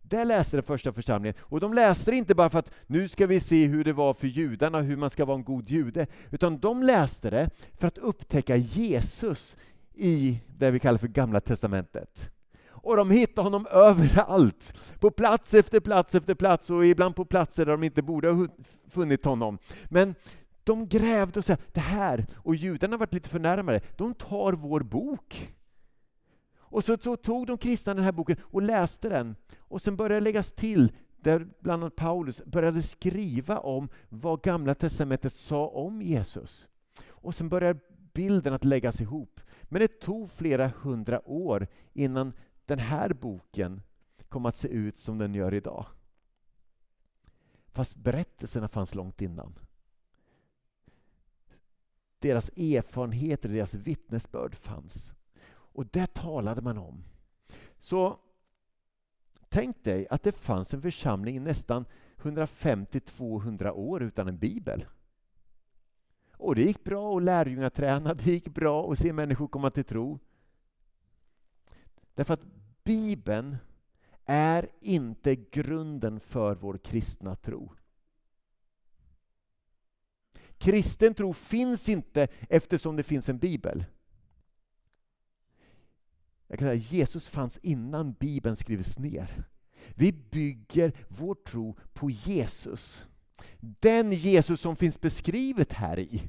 Där 0.03 0.25
läste 0.25 0.57
den 0.57 0.63
första 0.63 0.93
församlingen, 0.93 1.35
och 1.41 1.61
de 1.61 1.75
läste 1.75 2.11
det 2.11 2.17
inte 2.17 2.35
bara 2.35 2.51
för 2.51 2.59
att 2.59 2.73
nu 2.87 3.09
ska 3.09 3.27
vi 3.27 3.41
se 3.41 3.67
hur 3.67 3.85
det 3.85 3.93
var 3.93 4.15
för 4.15 4.27
judarna, 4.27 4.81
hur 4.81 4.97
man 4.97 5.11
ska 5.11 5.25
vara 5.25 5.37
en 5.37 5.45
god 5.45 5.71
jude, 5.71 6.07
utan 6.31 6.59
de 6.59 6.83
läste 6.83 7.31
det 7.31 7.51
för 7.75 7.87
att 7.87 7.99
upptäcka 7.99 8.57
Jesus 8.57 9.57
i 9.95 10.41
det 10.59 10.71
vi 10.71 10.79
kallar 10.79 10.99
för 10.99 11.09
Gamla 11.09 11.41
Testamentet. 11.41 12.31
Och 12.69 12.97
de 12.97 13.11
hittade 13.11 13.47
honom 13.47 13.67
överallt, 13.67 14.75
på 15.01 15.11
plats 15.11 15.55
efter 15.55 15.81
plats 15.81 16.15
efter 16.15 16.35
plats 16.35 16.71
och 16.71 16.87
ibland 16.87 17.17
på 17.17 17.25
platser 17.25 17.67
där 17.67 17.73
de 17.73 17.83
inte 17.83 18.03
borde 18.03 18.31
ha 18.31 18.47
funnit 18.91 19.25
honom. 19.25 19.59
Men 19.85 20.15
de 20.65 20.89
grävde 20.89 21.39
och 21.39 21.45
sa 21.45 21.57
det 21.73 21.81
här, 21.81 22.27
och 22.35 22.55
judarna 22.55 22.97
varit 22.97 23.15
lite 23.15 23.29
förnärmade, 23.29 23.81
de 23.97 24.15
tar 24.15 24.53
vår 24.53 24.81
bok. 24.81 25.56
Och 26.69 26.85
så, 26.85 26.97
så, 26.97 27.17
tog 27.17 27.47
de 27.47 27.59
kristna 27.59 27.95
den 27.95 28.05
här 28.05 28.13
boken 28.13 28.37
och 28.43 28.63
läste 28.63 29.09
den, 29.09 29.37
och 29.59 29.83
sen 29.83 29.97
började 29.97 30.15
det 30.15 30.21
läggas 30.21 30.53
till 30.53 30.93
där 31.17 31.49
bland 31.61 31.83
annat 31.83 31.97
Paulus 31.97 32.45
började 32.45 32.83
skriva 32.83 33.59
om 33.59 33.89
vad 34.09 34.43
Gamla 34.43 34.75
Testamentet 34.75 35.35
sa 35.35 35.67
om 35.67 36.03
Jesus. 36.03 36.69
Och 37.09 37.35
sen 37.35 37.49
började 37.49 37.81
bilden 38.13 38.55
att 38.55 38.65
läggas 38.65 39.01
ihop. 39.01 39.41
Men 39.63 39.81
det 39.81 40.01
tog 40.01 40.31
flera 40.31 40.73
hundra 40.81 41.29
år 41.29 41.67
innan 41.93 42.33
den 42.67 42.79
här 42.79 43.13
boken 43.13 43.83
kom 44.29 44.47
att 44.47 44.57
se 44.57 44.69
ut 44.69 44.99
som 44.99 45.19
den 45.19 45.35
gör 45.35 45.55
idag. 45.55 45.87
Fast 47.67 47.97
berättelserna 47.97 48.69
fanns 48.69 48.95
långt 48.95 49.23
innan. 49.23 49.59
Deras 52.19 52.49
erfarenheter, 52.49 53.49
deras 53.49 53.75
vittnesbörd 53.75 54.55
fanns. 54.55 55.16
Och 55.77 55.87
det 55.87 56.15
talade 56.15 56.63
man 56.63 56.79
om. 56.79 57.05
Så 57.79 58.19
tänk 59.49 59.85
dig 59.85 60.07
att 60.11 60.23
det 60.23 60.33
fanns 60.33 60.75
en 60.75 60.83
församling 60.83 61.37
i 61.37 61.41
nästan 61.41 61.85
150-200 62.17 63.71
år 63.71 64.03
utan 64.03 64.29
en 64.29 64.39
bibel. 64.39 64.87
Och 66.33 66.55
det 66.55 66.63
gick 66.63 66.85
bra 66.85 67.17
att 67.17 67.23
lärjungaträna, 67.23 68.15
det 68.15 68.27
gick 68.27 68.49
bra 68.49 68.93
att 68.93 68.99
se 68.99 69.13
människor 69.13 69.49
komma 69.49 69.71
till 69.71 69.85
tro. 69.85 70.19
Därför 72.15 72.35
att 72.35 72.47
Bibeln 72.85 73.57
är 74.25 74.69
inte 74.81 75.37
grunden 75.37 76.21
för 76.21 76.55
vår 76.55 76.79
kristna 76.79 77.37
tro. 77.37 77.73
Kristen 80.59 81.15
tro 81.15 81.33
finns 81.33 81.89
inte 81.89 82.29
eftersom 82.49 82.97
det 82.97 83.03
finns 83.03 83.29
en 83.29 83.39
bibel. 83.39 83.85
Jag 86.49 86.59
kan 86.59 86.69
säga 86.69 86.75
Jesus 86.75 87.29
fanns 87.29 87.59
innan 87.59 88.13
Bibeln 88.13 88.57
skrevs 88.57 88.99
ner. 88.99 89.45
Vi 89.95 90.13
bygger 90.13 90.93
vår 91.09 91.35
tro 91.35 91.77
på 91.93 92.11
Jesus. 92.11 93.07
Den 93.61 94.13
Jesus 94.13 94.61
som 94.61 94.77
finns 94.77 95.01
beskrivet 95.01 95.73
här 95.73 95.99
i. 95.99 96.23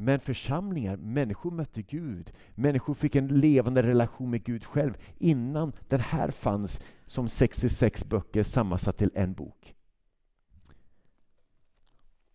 Men 0.00 0.20
församlingar, 0.20 0.96
människor 0.96 1.50
mötte 1.50 1.82
Gud. 1.82 2.32
Människor 2.54 2.94
fick 2.94 3.14
en 3.16 3.28
levande 3.28 3.82
relation 3.82 4.30
med 4.30 4.44
Gud 4.44 4.64
själv 4.64 4.98
innan 5.18 5.72
den 5.88 6.00
här 6.00 6.30
fanns 6.30 6.80
som 7.06 7.28
66 7.28 8.04
böcker 8.04 8.42
sammansatt 8.42 8.96
till 8.98 9.10
en 9.14 9.34
bok. 9.34 9.74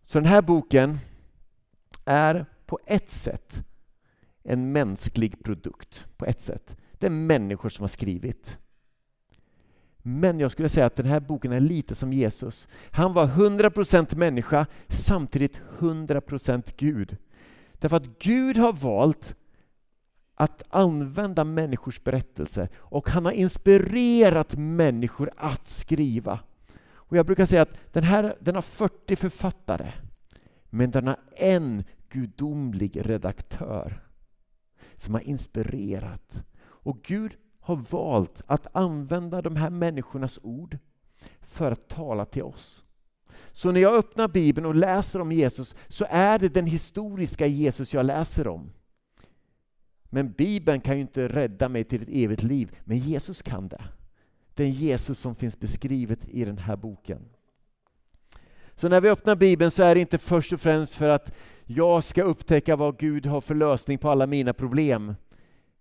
Så 0.04 0.18
den 0.18 0.28
här 0.28 0.42
boken 0.42 0.98
är 2.04 2.46
på 2.66 2.78
ett 2.86 3.10
sätt 3.10 3.64
en 4.44 4.72
mänsklig 4.72 5.44
produkt. 5.44 6.06
På 6.16 6.24
ett 6.26 6.40
sätt. 6.40 6.76
Det 6.92 7.06
är 7.06 7.10
människor 7.10 7.68
som 7.68 7.82
har 7.82 7.88
skrivit. 7.88 8.58
Men 10.06 10.40
jag 10.40 10.52
skulle 10.52 10.68
säga 10.68 10.86
att 10.86 10.96
den 10.96 11.06
här 11.06 11.20
boken 11.20 11.52
är 11.52 11.60
lite 11.60 11.94
som 11.94 12.12
Jesus. 12.12 12.68
Han 12.90 13.12
var 13.12 13.26
100% 13.26 14.16
människa, 14.16 14.66
samtidigt 14.88 15.60
100% 15.78 16.74
Gud. 16.76 17.16
Därför 17.72 17.96
att 17.96 18.18
Gud 18.18 18.56
har 18.56 18.72
valt 18.72 19.36
att 20.34 20.62
använda 20.70 21.44
människors 21.44 22.04
berättelser 22.04 22.68
och 22.76 23.08
han 23.08 23.24
har 23.24 23.32
inspirerat 23.32 24.56
människor 24.56 25.30
att 25.36 25.68
skriva. 25.68 26.40
Och 26.92 27.16
Jag 27.16 27.26
brukar 27.26 27.46
säga 27.46 27.62
att 27.62 27.76
den 27.92 28.04
här 28.04 28.36
den 28.40 28.54
har 28.54 28.62
40 28.62 29.16
författare, 29.16 29.92
men 30.64 30.90
den 30.90 31.06
har 31.06 31.16
en 31.36 31.84
gudomlig 32.08 33.06
redaktör 33.06 34.04
som 35.04 35.14
har 35.14 35.20
inspirerat. 35.20 36.44
Och 36.62 37.02
Gud 37.02 37.36
har 37.60 37.76
valt 37.76 38.42
att 38.46 38.76
använda 38.76 39.42
de 39.42 39.56
här 39.56 39.70
människornas 39.70 40.38
ord 40.42 40.78
för 41.40 41.72
att 41.72 41.88
tala 41.88 42.24
till 42.24 42.42
oss. 42.42 42.84
Så 43.52 43.72
när 43.72 43.80
jag 43.80 43.94
öppnar 43.94 44.28
Bibeln 44.28 44.66
och 44.66 44.74
läser 44.74 45.20
om 45.20 45.32
Jesus 45.32 45.74
så 45.88 46.06
är 46.10 46.38
det 46.38 46.48
den 46.48 46.66
historiska 46.66 47.46
Jesus 47.46 47.94
jag 47.94 48.06
läser 48.06 48.48
om. 48.48 48.72
Men 50.04 50.32
Bibeln 50.32 50.80
kan 50.80 50.94
ju 50.94 51.00
inte 51.00 51.28
rädda 51.28 51.68
mig 51.68 51.84
till 51.84 52.02
ett 52.02 52.08
evigt 52.12 52.42
liv, 52.42 52.76
men 52.84 52.98
Jesus 52.98 53.42
kan 53.42 53.68
det. 53.68 53.84
Den 54.54 54.70
Jesus 54.70 55.18
som 55.18 55.34
finns 55.34 55.60
beskrivet 55.60 56.28
i 56.28 56.44
den 56.44 56.58
här 56.58 56.76
boken. 56.76 57.28
Så 58.76 58.88
när 58.88 59.00
vi 59.00 59.10
öppnar 59.10 59.36
Bibeln 59.36 59.70
så 59.70 59.82
är 59.82 59.94
det 59.94 60.00
inte 60.00 60.18
först 60.18 60.52
och 60.52 60.60
främst 60.60 60.94
för 60.94 61.08
att 61.08 61.34
jag 61.64 62.04
ska 62.04 62.22
upptäcka 62.22 62.76
vad 62.76 62.98
Gud 62.98 63.26
har 63.26 63.40
för 63.40 63.54
lösning 63.54 63.98
på 63.98 64.10
alla 64.10 64.26
mina 64.26 64.52
problem. 64.52 65.14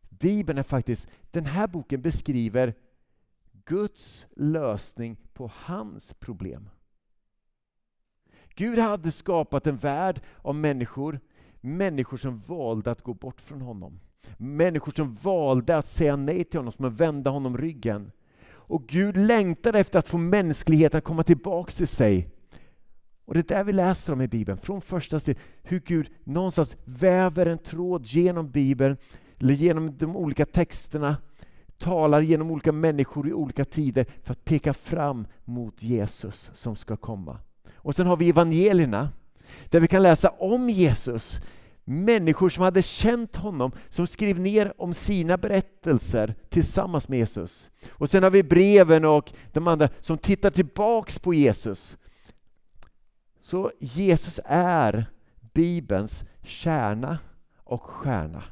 Bibeln 0.10 0.60
är 0.60 0.64
faktiskt, 0.64 1.08
den 1.32 1.46
här 1.46 1.68
boken 1.68 2.02
beskriver 2.02 2.74
Guds 3.66 4.26
lösning 4.36 5.18
på 5.34 5.52
hans 5.56 6.14
problem. 6.14 6.70
Gud 8.56 8.80
hade 8.80 9.12
skapat 9.12 9.68
en 9.68 9.78
värld 9.78 10.22
av 10.38 10.56
människor, 10.56 11.20
människor 11.62 12.18
som 12.18 12.40
valde 12.40 12.92
att 12.92 13.02
gå 13.02 13.14
bort 13.14 13.42
från 13.42 13.62
honom. 13.62 14.00
Människor 14.38 14.92
som 14.96 15.16
valde 15.16 15.78
att 15.78 15.88
säga 15.88 16.16
nej 16.16 16.44
till 16.44 16.60
honom, 16.60 16.74
som 16.74 16.86
att 16.86 16.94
vända 16.94 17.32
honom 17.32 17.58
ryggen. 17.58 18.12
Och 18.46 18.88
Gud 18.88 19.18
längtade 19.18 19.80
efter 19.80 20.00
att 20.00 20.08
få 20.08 20.18
mänskligheten 20.18 20.98
att 20.98 21.04
komma 21.04 21.24
tillbaka 21.24 21.72
till 21.72 21.88
sig. 21.88 22.33
Och 23.26 23.34
det 23.34 23.40
är 23.52 23.56
där 23.56 23.64
vi 23.64 23.74
läser 23.74 24.14
om 24.14 24.22
i 24.22 24.28
Bibeln, 24.28 24.58
från 24.58 24.82
första 24.82 25.20
steg, 25.20 25.38
hur 25.64 25.80
Gud 25.80 26.10
någonstans 26.24 26.78
väver 26.86 27.46
en 27.46 27.58
tråd 27.58 28.06
genom 28.06 28.52
Bibeln, 28.52 28.98
eller 29.40 29.54
genom 29.54 29.98
de 29.98 30.16
olika 30.16 30.46
texterna, 30.46 31.18
talar 31.78 32.22
genom 32.22 32.52
olika 32.52 32.72
människor 32.72 33.28
i 33.28 33.34
olika 33.34 33.66
tider 33.66 34.06
för 34.24 34.32
att 34.32 34.46
peka 34.46 34.74
fram 34.74 35.28
mot 35.46 35.84
Jesus 35.84 36.52
som 36.54 36.76
ska 36.76 36.98
komma. 36.98 37.40
Och 37.76 37.96
sen 37.96 38.08
har 38.08 38.18
vi 38.18 38.30
evangelierna, 38.30 39.10
där 39.70 39.80
vi 39.80 39.88
kan 39.88 40.04
läsa 40.04 40.30
om 40.30 40.70
Jesus. 40.70 41.42
Människor 41.86 42.50
som 42.50 42.64
hade 42.64 42.82
känt 42.82 43.36
honom, 43.36 43.72
som 43.90 44.08
skrev 44.08 44.40
ner 44.40 44.74
om 44.78 44.94
sina 44.94 45.38
berättelser 45.38 46.36
tillsammans 46.50 47.10
med 47.10 47.20
Jesus. 47.20 47.70
Och 47.90 48.10
sen 48.10 48.24
har 48.24 48.32
vi 48.32 48.44
breven 48.44 49.06
och 49.06 49.34
de 49.52 49.68
andra 49.68 49.90
som 50.00 50.18
tittar 50.18 50.50
tillbaks 50.50 51.20
på 51.20 51.34
Jesus. 51.34 51.98
Så 53.44 53.72
Jesus 53.80 54.40
är 54.46 55.06
Bibelns 55.54 56.26
kärna 56.44 57.20
och 57.58 57.84
stjärna. 57.84 58.44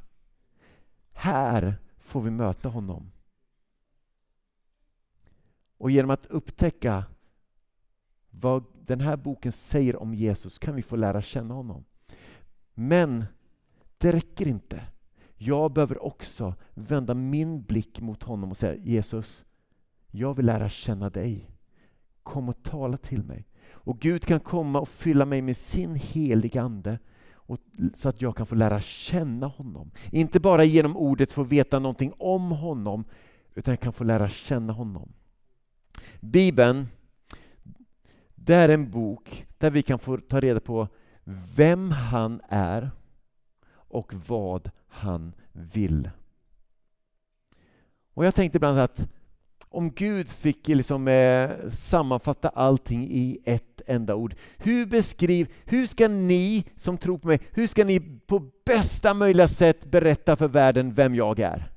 Här 1.11 1.75
får 1.99 2.21
vi 2.21 2.31
möta 2.31 2.69
honom. 2.69 3.11
Och 5.77 5.91
genom 5.91 6.11
att 6.11 6.25
upptäcka 6.25 7.05
vad 8.29 8.63
den 8.85 9.01
här 9.01 9.17
boken 9.17 9.51
säger 9.51 9.95
om 9.95 10.13
Jesus 10.13 10.59
kan 10.59 10.75
vi 10.75 10.81
få 10.81 10.95
lära 10.95 11.21
känna 11.21 11.53
honom. 11.53 11.85
Men 12.73 13.25
det 13.97 14.11
räcker 14.11 14.47
inte. 14.47 14.83
Jag 15.35 15.73
behöver 15.73 16.03
också 16.03 16.55
vända 16.73 17.13
min 17.13 17.63
blick 17.63 18.01
mot 18.01 18.23
honom 18.23 18.51
och 18.51 18.57
säga 18.57 18.75
Jesus, 18.75 19.45
jag 20.07 20.33
vill 20.33 20.45
lära 20.45 20.69
känna 20.69 21.09
dig. 21.09 21.49
Kom 22.23 22.49
och 22.49 22.63
tala 22.63 22.97
till 22.97 23.23
mig. 23.23 23.45
Och 23.83 23.99
Gud 23.99 24.25
kan 24.25 24.39
komma 24.39 24.79
och 24.79 24.89
fylla 24.89 25.25
mig 25.25 25.41
med 25.41 25.57
sin 25.57 25.95
heliga 25.95 26.61
Ande 26.61 26.99
och, 27.33 27.57
så 27.95 28.09
att 28.09 28.21
jag 28.21 28.37
kan 28.37 28.45
få 28.45 28.55
lära 28.55 28.81
känna 28.81 29.47
honom. 29.47 29.91
Inte 30.11 30.39
bara 30.39 30.63
genom 30.63 30.97
ordet 30.97 31.31
få 31.31 31.43
veta 31.43 31.79
någonting 31.79 32.13
om 32.17 32.51
honom, 32.51 33.05
utan 33.55 33.71
jag 33.71 33.79
kan 33.79 33.93
få 33.93 34.03
lära 34.03 34.29
känna 34.29 34.73
honom. 34.73 35.13
Bibeln 36.19 36.87
det 38.35 38.55
är 38.55 38.69
en 38.69 38.91
bok 38.91 39.47
där 39.57 39.71
vi 39.71 39.81
kan 39.81 39.99
få 39.99 40.17
ta 40.17 40.39
reda 40.39 40.59
på 40.59 40.87
vem 41.55 41.91
han 41.91 42.41
är 42.49 42.91
och 43.73 44.13
vad 44.27 44.71
han 44.87 45.33
vill. 45.51 46.09
Och 48.13 48.25
Jag 48.25 48.35
tänkte 48.35 48.57
ibland 48.57 48.79
att 48.79 49.09
om 49.71 49.91
Gud 49.91 50.29
fick 50.29 50.67
liksom, 50.67 51.07
eh, 51.07 51.69
sammanfatta 51.69 52.49
allting 52.49 53.07
i 53.11 53.39
ett 53.45 53.81
enda 53.87 54.15
ord. 54.15 54.35
Hur, 54.57 54.85
beskriv, 54.85 55.53
hur 55.65 55.87
ska 55.87 56.07
ni 56.07 56.65
som 56.75 56.97
tror 56.97 57.17
på 57.17 57.27
mig, 57.27 57.39
hur 57.51 57.67
ska 57.67 57.85
ni 57.85 57.99
på 57.99 58.51
bästa 58.65 59.13
möjliga 59.13 59.47
sätt 59.47 59.85
berätta 59.85 60.35
för 60.35 60.47
världen 60.47 60.93
vem 60.93 61.15
jag 61.15 61.39
är? 61.39 61.71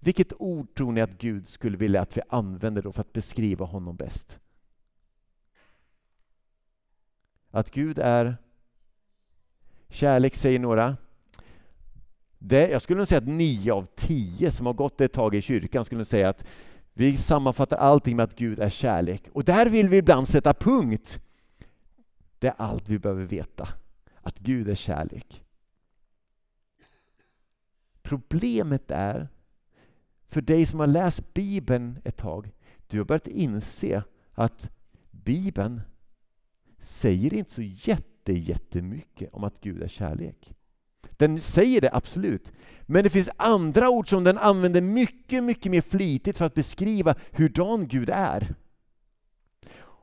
Vilket 0.00 0.32
ord 0.38 0.74
tror 0.74 0.92
ni 0.92 1.00
att 1.00 1.18
Gud 1.18 1.48
skulle 1.48 1.76
vilja 1.76 2.00
att 2.00 2.16
vi 2.16 2.20
använder 2.28 2.82
då 2.82 2.92
för 2.92 3.00
att 3.00 3.12
beskriva 3.12 3.64
honom 3.64 3.96
bäst? 3.96 4.38
Att 7.50 7.70
Gud 7.70 7.98
är 7.98 8.36
kärlek, 9.88 10.34
säger 10.34 10.58
några. 10.58 10.96
Det, 12.38 12.68
jag 12.70 12.82
skulle 12.82 12.98
nog 12.98 13.08
säga 13.08 13.18
att 13.18 13.28
nio 13.28 13.72
av 13.72 13.84
tio 13.84 14.50
som 14.50 14.66
har 14.66 14.72
gått 14.72 15.00
ett 15.00 15.12
tag 15.12 15.34
i 15.34 15.42
kyrkan 15.42 15.84
skulle 15.84 15.98
nog 15.98 16.06
säga 16.06 16.28
att 16.28 16.44
vi 16.94 17.16
sammanfattar 17.16 17.76
allting 17.76 18.16
med 18.16 18.24
att 18.24 18.36
Gud 18.36 18.58
är 18.58 18.68
kärlek. 18.68 19.28
Och 19.32 19.44
där 19.44 19.66
vill 19.66 19.88
vi 19.88 19.96
ibland 19.96 20.28
sätta 20.28 20.54
punkt. 20.54 21.20
Det 22.38 22.46
är 22.46 22.54
allt 22.56 22.88
vi 22.88 22.98
behöver 22.98 23.24
veta. 23.24 23.68
Att 24.22 24.38
Gud 24.38 24.68
är 24.68 24.74
kärlek. 24.74 25.44
Problemet 28.02 28.90
är, 28.90 29.28
för 30.26 30.40
dig 30.40 30.66
som 30.66 30.80
har 30.80 30.86
läst 30.86 31.34
Bibeln 31.34 31.98
ett 32.04 32.16
tag, 32.16 32.50
du 32.86 32.98
har 32.98 33.04
börjat 33.04 33.26
inse 33.26 34.02
att 34.32 34.70
Bibeln 35.10 35.80
säger 36.78 37.34
inte 37.34 37.54
så 37.54 37.62
jätte, 37.62 38.32
jättemycket 38.32 39.32
om 39.32 39.44
att 39.44 39.60
Gud 39.60 39.82
är 39.82 39.88
kärlek. 39.88 40.54
Den 41.16 41.40
säger 41.40 41.80
det 41.80 41.90
absolut, 41.92 42.52
men 42.82 43.04
det 43.04 43.10
finns 43.10 43.30
andra 43.36 43.88
ord 43.90 44.08
som 44.08 44.24
den 44.24 44.38
använder 44.38 44.80
mycket, 44.80 45.44
mycket 45.44 45.72
mer 45.72 45.80
flitigt 45.80 46.38
för 46.38 46.44
att 46.44 46.54
beskriva 46.54 47.14
hurdan 47.32 47.88
Gud 47.88 48.10
är. 48.10 48.54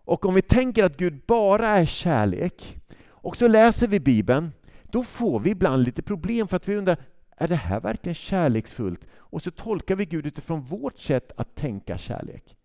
Och 0.04 0.26
om 0.26 0.34
vi 0.34 0.42
tänker 0.42 0.84
att 0.84 0.98
Gud 0.98 1.22
bara 1.28 1.68
är 1.68 1.86
kärlek, 1.86 2.78
och 3.08 3.38
så 3.38 3.48
läser 3.48 3.88
vi 3.88 4.00
Bibeln, 4.00 4.52
då 4.84 5.04
får 5.04 5.40
vi 5.40 5.50
ibland 5.50 5.84
lite 5.84 6.02
problem 6.02 6.48
för 6.48 6.56
att 6.56 6.68
vi 6.68 6.76
undrar, 6.76 6.98
är 7.38 7.48
det 7.48 7.56
här 7.56 7.80
verkligen 7.80 8.16
kärleksfullt? 8.16 9.08
Och 9.16 9.42
så 9.42 9.52
tolkar 9.52 9.96
vi 9.96 10.06
Gud 10.06 10.26
utifrån 10.26 10.62
vårt 10.62 11.00
sätt 11.00 11.32
att 11.38 11.56
tänka 11.56 11.98
kärlek. 11.98 12.56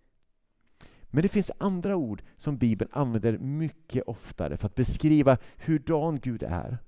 Men 1.07 1.23
det 1.23 1.29
finns 1.29 1.51
andra 1.59 1.97
ord 1.97 2.23
som 2.37 2.59
Bibeln 2.59 2.91
använder 2.95 3.39
mycket 3.39 4.03
oftare 4.07 4.57
för 4.57 4.67
att 4.67 4.75
beskriva 4.75 5.39
hurdan 5.57 6.21
Gud 6.21 6.43
är. 6.43 6.79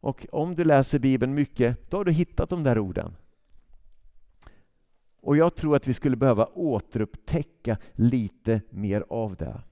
Och 0.00 0.26
om 0.32 0.54
du 0.54 0.64
läser 0.64 0.98
Bibeln 0.98 1.34
mycket, 1.34 1.90
då 1.90 1.96
har 1.96 2.04
du 2.04 2.12
hittat 2.12 2.50
de 2.50 2.62
där 2.62 2.78
orden. 2.78 3.16
Och 5.20 5.36
jag 5.36 5.54
tror 5.54 5.76
att 5.76 5.86
vi 5.86 5.94
skulle 5.94 6.16
behöva 6.16 6.46
återupptäcka 6.46 7.76
lite 7.92 8.60
mer 8.70 9.04
av 9.08 9.36
det. 9.36 9.62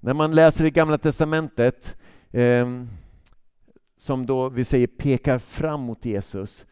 När 0.00 0.14
man 0.14 0.34
läser 0.34 0.64
i 0.64 0.70
Gamla 0.70 0.98
Testamentet, 0.98 1.96
eh, 2.30 2.84
som 3.96 4.26
då 4.26 4.48
vi 4.48 4.64
säger 4.64 4.86
pekar 4.86 5.38
fram 5.38 5.80
mot 5.80 6.04
Jesus, 6.04 6.66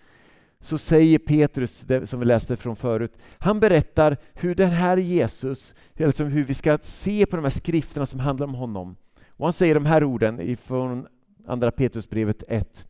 så 0.60 0.78
säger 0.78 1.18
Petrus, 1.18 1.84
som 2.04 2.20
vi 2.20 2.26
läste 2.26 2.56
från 2.56 2.76
förut, 2.76 3.12
han 3.38 3.60
berättar 3.60 4.16
hur 4.34 4.54
den 4.54 4.70
här 4.70 4.96
Jesus, 4.96 5.74
alltså 6.00 6.24
hur 6.24 6.44
vi 6.44 6.54
ska 6.54 6.78
se 6.82 7.26
på 7.26 7.36
de 7.36 7.42
här 7.42 7.50
skrifterna 7.50 8.06
som 8.06 8.20
handlar 8.20 8.46
om 8.46 8.54
honom. 8.54 8.96
Och 9.36 9.46
han 9.46 9.52
säger 9.52 9.74
de 9.74 9.86
här 9.86 10.04
orden 10.04 10.56
från 10.56 11.06
Andra 11.46 11.70
Petrusbrevet 11.70 12.42
1. 12.48 12.88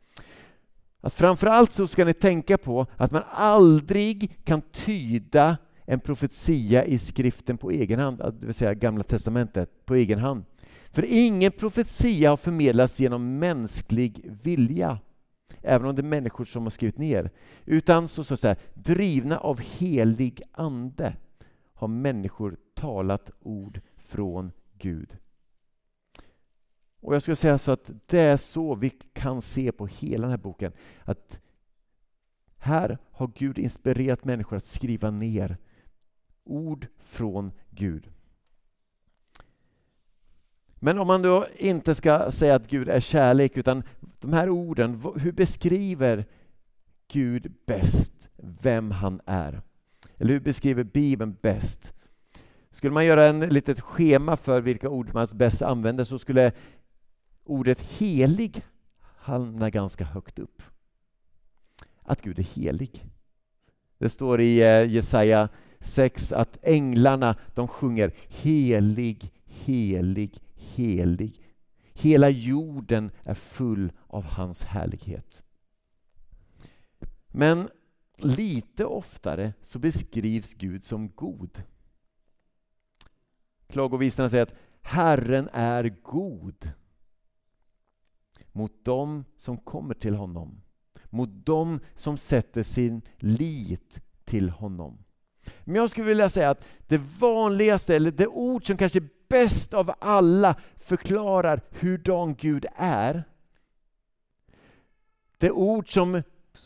Att 1.01 1.15
framförallt 1.15 1.73
så 1.73 1.87
ska 1.87 2.05
ni 2.05 2.15
tänka 2.15 2.59
på 2.59 2.87
att 2.97 3.11
man 3.11 3.23
aldrig 3.31 4.39
kan 4.45 4.61
tyda 4.61 5.57
en 5.87 6.01
profetia 6.01 6.85
i 6.85 6.99
skriften 6.99 7.59
på 7.59 7.71
egen 7.71 7.99
hand, 7.99 8.19
det 8.19 8.47
vill 8.47 8.55
säga 8.55 8.75
Gamla 8.75 9.05
Testamentet, 9.05 9.87
på 9.87 9.95
egen 9.95 10.19
hand. 10.19 10.45
För 10.91 11.05
ingen 11.09 11.53
profetia 11.53 12.31
har 12.31 12.37
förmedlats 12.37 13.01
genom 13.01 13.39
mänsklig 13.39 14.31
vilja, 14.43 14.99
även 15.63 15.89
om 15.89 15.95
det 15.95 16.01
är 16.01 16.05
människor 16.05 16.45
som 16.45 16.63
har 16.63 16.71
skrivit 16.71 16.99
ner. 16.99 17.31
Utan 17.65 18.09
så, 18.09 18.25
så, 18.25 18.37
så 18.37 18.49
här, 18.49 18.57
drivna 18.75 19.39
av 19.39 19.61
helig 19.61 20.43
ande 20.53 21.17
har 21.75 21.89
människor 21.89 22.57
talat 22.75 23.31
ord 23.41 23.81
från 23.97 24.53
Gud. 24.79 25.17
Och 27.05 27.15
jag 27.15 27.23
skulle 27.23 27.37
säga 27.37 27.59
så 27.59 27.71
att 27.73 27.91
det 28.07 28.19
är 28.19 28.37
så 28.37 28.75
vi 28.75 28.91
kan 28.91 29.43
se 29.43 29.73
på 29.73 29.87
hela 29.87 30.23
den 30.23 30.31
här 30.31 30.39
boken. 30.39 30.73
Att 31.05 31.41
här 32.57 32.99
har 33.11 33.31
Gud 33.35 33.59
inspirerat 33.59 34.25
människor 34.25 34.57
att 34.57 34.67
skriva 34.67 35.11
ner 35.11 35.57
ord 36.45 36.87
från 36.99 37.53
Gud. 37.71 38.11
Men 40.75 40.99
om 40.99 41.07
man 41.07 41.23
då 41.23 41.47
inte 41.57 41.95
ska 41.95 42.31
säga 42.31 42.55
att 42.55 42.71
Gud 42.71 42.89
är 42.89 43.01
kärlek, 43.01 43.57
utan 43.57 43.83
de 44.21 44.33
här 44.33 44.49
orden, 44.49 45.03
hur 45.17 45.33
beskriver 45.33 46.25
Gud 47.09 47.53
bäst 47.67 48.31
vem 48.37 48.91
han 48.91 49.21
är? 49.27 49.63
Eller 50.17 50.33
hur 50.33 50.41
beskriver 50.41 50.85
Bibeln 50.85 51.37
bäst? 51.43 51.95
Skulle 52.71 52.93
man 52.93 53.07
göra 53.07 53.25
en 53.25 53.41
litet 53.41 53.81
schema 53.81 54.37
för 54.37 54.61
vilka 54.61 54.89
ord 54.89 55.15
man 55.15 55.29
bäst 55.35 55.63
använder 55.63 56.05
så 56.05 56.19
skulle 56.19 56.53
ordet 57.45 57.81
helig 57.81 58.63
hamnar 59.01 59.71
ganska 59.71 60.05
högt 60.05 60.39
upp. 60.39 60.63
Att 62.03 62.23
Gud 62.23 62.39
är 62.39 62.43
helig. 62.43 63.05
Det 63.99 64.09
står 64.09 64.41
i 64.41 64.61
eh, 64.61 64.91
Jesaja 64.91 65.49
6 65.81 66.33
att 66.33 66.59
änglarna 66.63 67.37
de 67.55 67.69
sjunger 67.69 68.13
helig, 68.29 69.33
helig, 69.45 70.39
helig. 70.55 71.41
Hela 71.93 72.29
jorden 72.29 73.11
är 73.23 73.35
full 73.35 73.93
av 74.07 74.25
hans 74.25 74.65
härlighet. 74.65 75.43
Men 77.29 77.69
lite 78.19 78.85
oftare 78.85 79.53
så 79.63 79.79
beskrivs 79.79 80.55
Gud 80.55 80.85
som 80.85 81.09
god. 81.09 81.63
Klagovisarna 83.67 84.31
säger 84.31 84.43
att 84.43 84.55
Herren 84.83 85.49
är 85.53 85.97
god 86.03 86.71
mot 88.55 88.85
dem 88.85 89.25
som 89.37 89.57
kommer 89.57 89.95
till 89.95 90.15
honom, 90.15 90.63
mot 91.11 91.47
dem 91.47 91.81
som 91.95 92.17
sätter 92.17 92.63
sin 92.63 93.03
lit 93.17 94.01
till 94.25 94.51
honom. 94.51 94.99
Men 95.65 95.75
jag 95.75 95.91
skulle 95.91 96.07
vilja 96.07 96.29
säga 96.29 96.51
att 96.51 96.65
det 96.89 96.99
vanligaste, 97.21 97.97
eller 97.97 98.11
det 98.11 98.27
ord 98.27 98.67
som 98.67 98.77
kanske 98.77 99.01
bäst 99.29 99.75
av 99.75 99.93
alla 99.99 100.57
förklarar 100.77 101.61
hurdan 101.71 102.35
Gud 102.35 102.67
är, 102.77 103.25
det 105.39 105.51
ord 105.51 105.93
som 105.93 106.23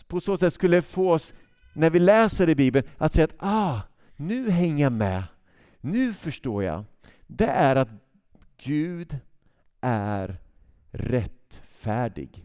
på 0.07 0.21
så 0.21 0.37
sätt 0.37 0.55
skulle 0.55 0.83
få 0.83 1.13
oss, 1.13 1.35
när 1.75 1.91
vi 1.91 1.99
läser 1.99 2.49
i 2.49 2.55
Bibeln, 2.55 2.87
att 2.99 3.13
säga 3.13 3.25
att 3.25 3.37
ah, 3.39 3.81
nu 4.17 4.51
hänger 4.51 4.85
jag 4.85 4.93
med, 4.93 5.23
nu 5.81 6.15
förstår 6.15 6.65
jag. 6.65 6.85
Det 7.27 7.47
är 7.47 7.77
att 7.77 7.89
Gud 8.57 9.19
är 9.81 10.37
rätt 10.91 11.38
rättfärdig. 11.79 12.45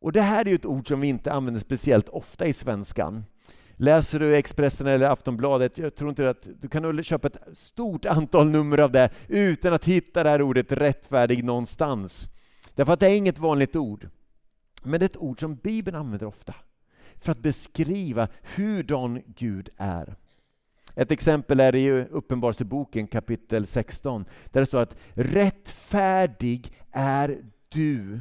Och 0.00 0.12
det 0.12 0.20
här 0.20 0.48
är 0.48 0.54
ett 0.54 0.66
ord 0.66 0.88
som 0.88 1.00
vi 1.00 1.08
inte 1.08 1.32
använder 1.32 1.60
speciellt 1.60 2.08
ofta 2.08 2.46
i 2.46 2.52
svenskan. 2.52 3.24
Läser 3.76 4.18
du 4.18 4.36
Expressen 4.36 4.86
eller 4.86 5.10
Aftonbladet, 5.10 5.78
jag 5.78 5.94
tror 5.94 6.10
inte 6.10 6.30
att 6.30 6.48
du 6.60 6.68
kan 6.68 7.04
köpa 7.04 7.28
ett 7.28 7.56
stort 7.58 8.04
antal 8.06 8.50
nummer 8.50 8.78
av 8.78 8.92
det 8.92 9.10
utan 9.28 9.72
att 9.72 9.84
hitta 9.84 10.22
det 10.22 10.30
här 10.30 10.42
ordet 10.42 10.72
rättfärdig 10.72 11.44
någonstans. 11.44 12.28
Därför 12.74 12.92
att 12.92 13.00
det 13.00 13.10
är 13.10 13.16
inget 13.16 13.38
vanligt 13.38 13.76
ord. 13.76 14.08
Men 14.82 15.00
det 15.00 15.04
är 15.04 15.08
ett 15.08 15.16
ord 15.16 15.40
som 15.40 15.56
Bibeln 15.56 15.96
använder 15.96 16.26
ofta 16.26 16.54
för 17.20 17.32
att 17.32 17.42
beskriva 17.42 18.28
hurdan 18.56 19.22
Gud 19.26 19.68
är. 19.76 20.16
Ett 20.94 21.12
exempel 21.12 21.60
är 21.60 21.74
i 21.74 22.04
Uppenbarelseboken 22.10 23.06
kapitel 23.06 23.66
16 23.66 24.24
där 24.50 24.60
det 24.60 24.66
står 24.66 24.82
att 24.82 24.96
rättfärdig 25.14 26.72
är 26.92 27.36
du 27.70 28.20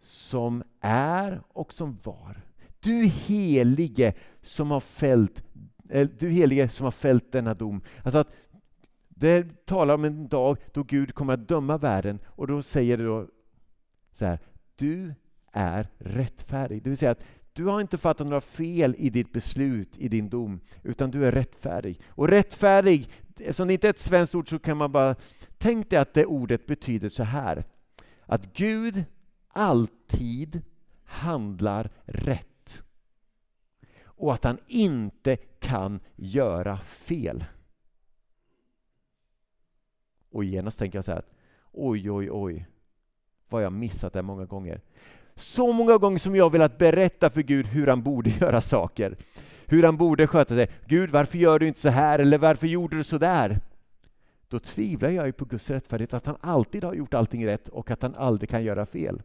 som 0.00 0.62
är 0.80 1.42
och 1.48 1.72
som 1.72 1.98
var. 2.02 2.42
Du 2.80 3.04
helige 3.04 4.14
som 4.42 4.70
har 4.70 4.80
fällt, 4.80 5.44
eh, 5.88 6.08
du 6.18 6.28
helige 6.30 6.68
som 6.68 6.84
har 6.84 6.90
fällt 6.90 7.32
denna 7.32 7.54
dom. 7.54 7.82
Alltså 8.02 8.18
att 8.18 8.32
det 9.08 9.66
talar 9.66 9.94
om 9.94 10.04
en 10.04 10.28
dag 10.28 10.56
då 10.72 10.82
Gud 10.82 11.14
kommer 11.14 11.32
att 11.32 11.48
döma 11.48 11.78
världen 11.78 12.18
och 12.26 12.46
då 12.46 12.62
säger 12.62 12.98
det 12.98 13.04
då 13.04 13.28
så 14.12 14.26
här, 14.26 14.38
du 14.76 15.14
är 15.52 15.88
rättfärdig. 15.98 16.82
Det 16.82 16.90
vill 16.90 16.98
säga 16.98 17.10
att 17.10 17.24
du 17.52 17.64
har 17.64 17.80
inte 17.80 17.98
fattat 17.98 18.26
några 18.26 18.40
fel 18.40 18.94
i 18.98 19.10
ditt 19.10 19.32
beslut, 19.32 19.98
i 19.98 20.08
din 20.08 20.28
dom, 20.28 20.60
utan 20.82 21.10
du 21.10 21.26
är 21.26 21.32
rättfärdig. 21.32 22.00
Och 22.08 22.28
rättfärdig, 22.28 23.10
som 23.50 23.68
det 23.68 23.72
inte 23.72 23.88
är 23.88 23.90
ett 23.90 23.98
svenskt 23.98 24.34
ord 24.34 24.48
så 24.48 24.58
kan 24.58 24.76
man 24.76 24.92
bara 24.92 25.16
Tänk 25.62 25.90
dig 25.90 25.98
att 25.98 26.14
det 26.14 26.26
ordet 26.26 26.66
betyder 26.66 27.08
så 27.08 27.22
här, 27.22 27.64
att 28.26 28.52
Gud 28.52 29.04
alltid 29.48 30.62
handlar 31.04 31.90
rätt. 32.04 32.82
och 34.04 34.34
att 34.34 34.44
han 34.44 34.58
inte 34.66 35.36
kan 35.36 36.00
göra 36.16 36.78
fel. 36.78 37.44
Och 40.30 40.44
genast 40.44 40.78
tänker 40.78 40.98
jag 40.98 41.04
så 41.04 41.12
här, 41.12 41.24
oj, 41.72 42.10
oj, 42.10 42.30
oj, 42.30 42.66
vad 43.48 43.64
jag 43.64 43.72
missat 43.72 44.12
det 44.12 44.22
många 44.22 44.44
gånger. 44.44 44.80
Så 45.34 45.72
många 45.72 45.98
gånger 45.98 46.18
som 46.18 46.36
jag 46.36 46.52
velat 46.52 46.78
berätta 46.78 47.30
för 47.30 47.42
Gud 47.42 47.66
hur 47.66 47.86
han 47.86 48.02
borde 48.02 48.30
göra 48.40 48.60
saker. 48.60 49.16
Hur 49.66 49.82
han 49.82 49.96
borde 49.96 50.26
sköta 50.26 50.54
sig. 50.54 50.70
Gud, 50.86 51.10
varför 51.10 51.38
gör 51.38 51.58
du 51.58 51.68
inte 51.68 51.80
så 51.80 51.88
här? 51.88 52.18
Eller 52.18 52.38
varför 52.38 52.66
gjorde 52.66 52.96
du 52.96 53.04
så 53.04 53.18
där? 53.18 53.60
Då 54.52 54.58
tvivlar 54.58 55.10
jag 55.10 55.26
ju 55.26 55.32
på 55.32 55.44
Guds 55.44 55.70
rättfärdighet, 55.70 56.14
att 56.14 56.26
han 56.26 56.36
alltid 56.40 56.84
har 56.84 56.94
gjort 56.94 57.14
allting 57.14 57.46
rätt 57.46 57.68
och 57.68 57.90
att 57.90 58.02
han 58.02 58.14
aldrig 58.14 58.50
kan 58.50 58.64
göra 58.64 58.86
fel. 58.86 59.22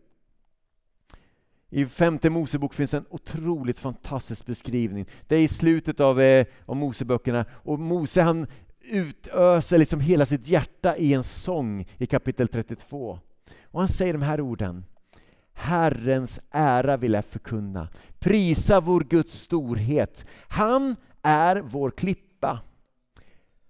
I 1.70 1.86
femte 1.86 2.30
Mosebok 2.30 2.74
finns 2.74 2.94
en 2.94 3.06
otroligt 3.10 3.80
fantastisk 3.80 4.46
beskrivning. 4.46 5.06
Det 5.28 5.36
är 5.36 5.40
i 5.40 5.48
slutet 5.48 6.00
av, 6.00 6.22
eh, 6.22 6.46
av 6.66 6.76
Moseböckerna 6.76 7.46
och 7.52 7.80
Mose 7.80 8.22
han 8.22 8.48
utöser 8.80 9.78
liksom 9.78 10.00
hela 10.00 10.26
sitt 10.26 10.48
hjärta 10.48 10.98
i 10.98 11.13
en 11.13 11.24
sång 11.24 11.88
i 11.98 12.06
kapitel 12.06 12.48
32. 12.48 13.20
Och 13.63 13.80
han 13.80 13.90
säger 13.90 14.13
de 14.13 14.22
här 14.22 14.42
orden. 14.42 14.86
Herrens 15.54 16.40
ära 16.52 16.98
vill 16.98 17.13
jag 17.13 17.26
förkunna. 17.26 17.90
Prisa 18.20 18.80
vår 18.80 19.02
Guds 19.02 19.40
storhet. 19.40 20.26
Han 20.48 20.96
är 21.22 21.56
vår 21.56 21.92
klippa. 21.92 22.27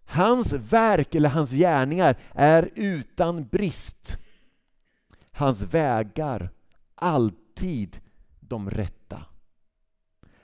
Hans 0.07 0.53
verk 0.53 1.15
eller 1.15 1.29
hans 1.29 1.51
gärningar 1.51 2.17
är 2.33 2.69
utan 2.75 3.47
brist. 3.47 4.17
Hans 5.31 5.61
vägar 5.61 6.49
alltid 6.95 8.01
de 8.39 8.69
rätta. 8.69 9.25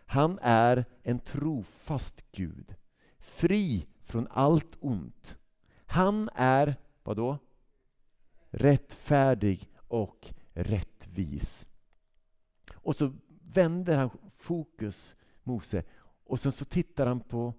Han 0.05 0.39
är 0.41 0.85
en 1.03 1.19
trofast 1.19 2.23
Gud, 2.31 2.75
fri 3.19 3.87
från 4.01 4.27
allt 4.31 4.77
ont. 4.79 5.37
Han 5.85 6.29
är, 6.35 6.75
vadå? 7.03 7.37
Rättfärdig 8.49 9.69
och 9.75 10.33
rättvis. 10.53 11.67
Och 12.73 12.95
så 12.95 13.13
vänder 13.41 13.97
han 13.97 14.09
fokus, 14.35 15.15
Mose, 15.43 15.83
och 16.25 16.39
sen 16.39 16.51
så 16.51 16.65
tittar 16.65 17.07
han 17.07 17.19
på 17.19 17.53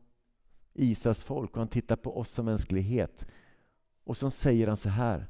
Israels 0.74 1.22
folk 1.22 1.50
och 1.50 1.58
han 1.58 1.68
tittar 1.68 1.96
på 1.96 2.18
oss 2.18 2.30
som 2.30 2.44
mänsklighet. 2.44 3.26
Och 4.04 4.16
så 4.16 4.30
säger 4.30 4.66
han 4.66 4.76
så 4.76 4.88
här. 4.88 5.28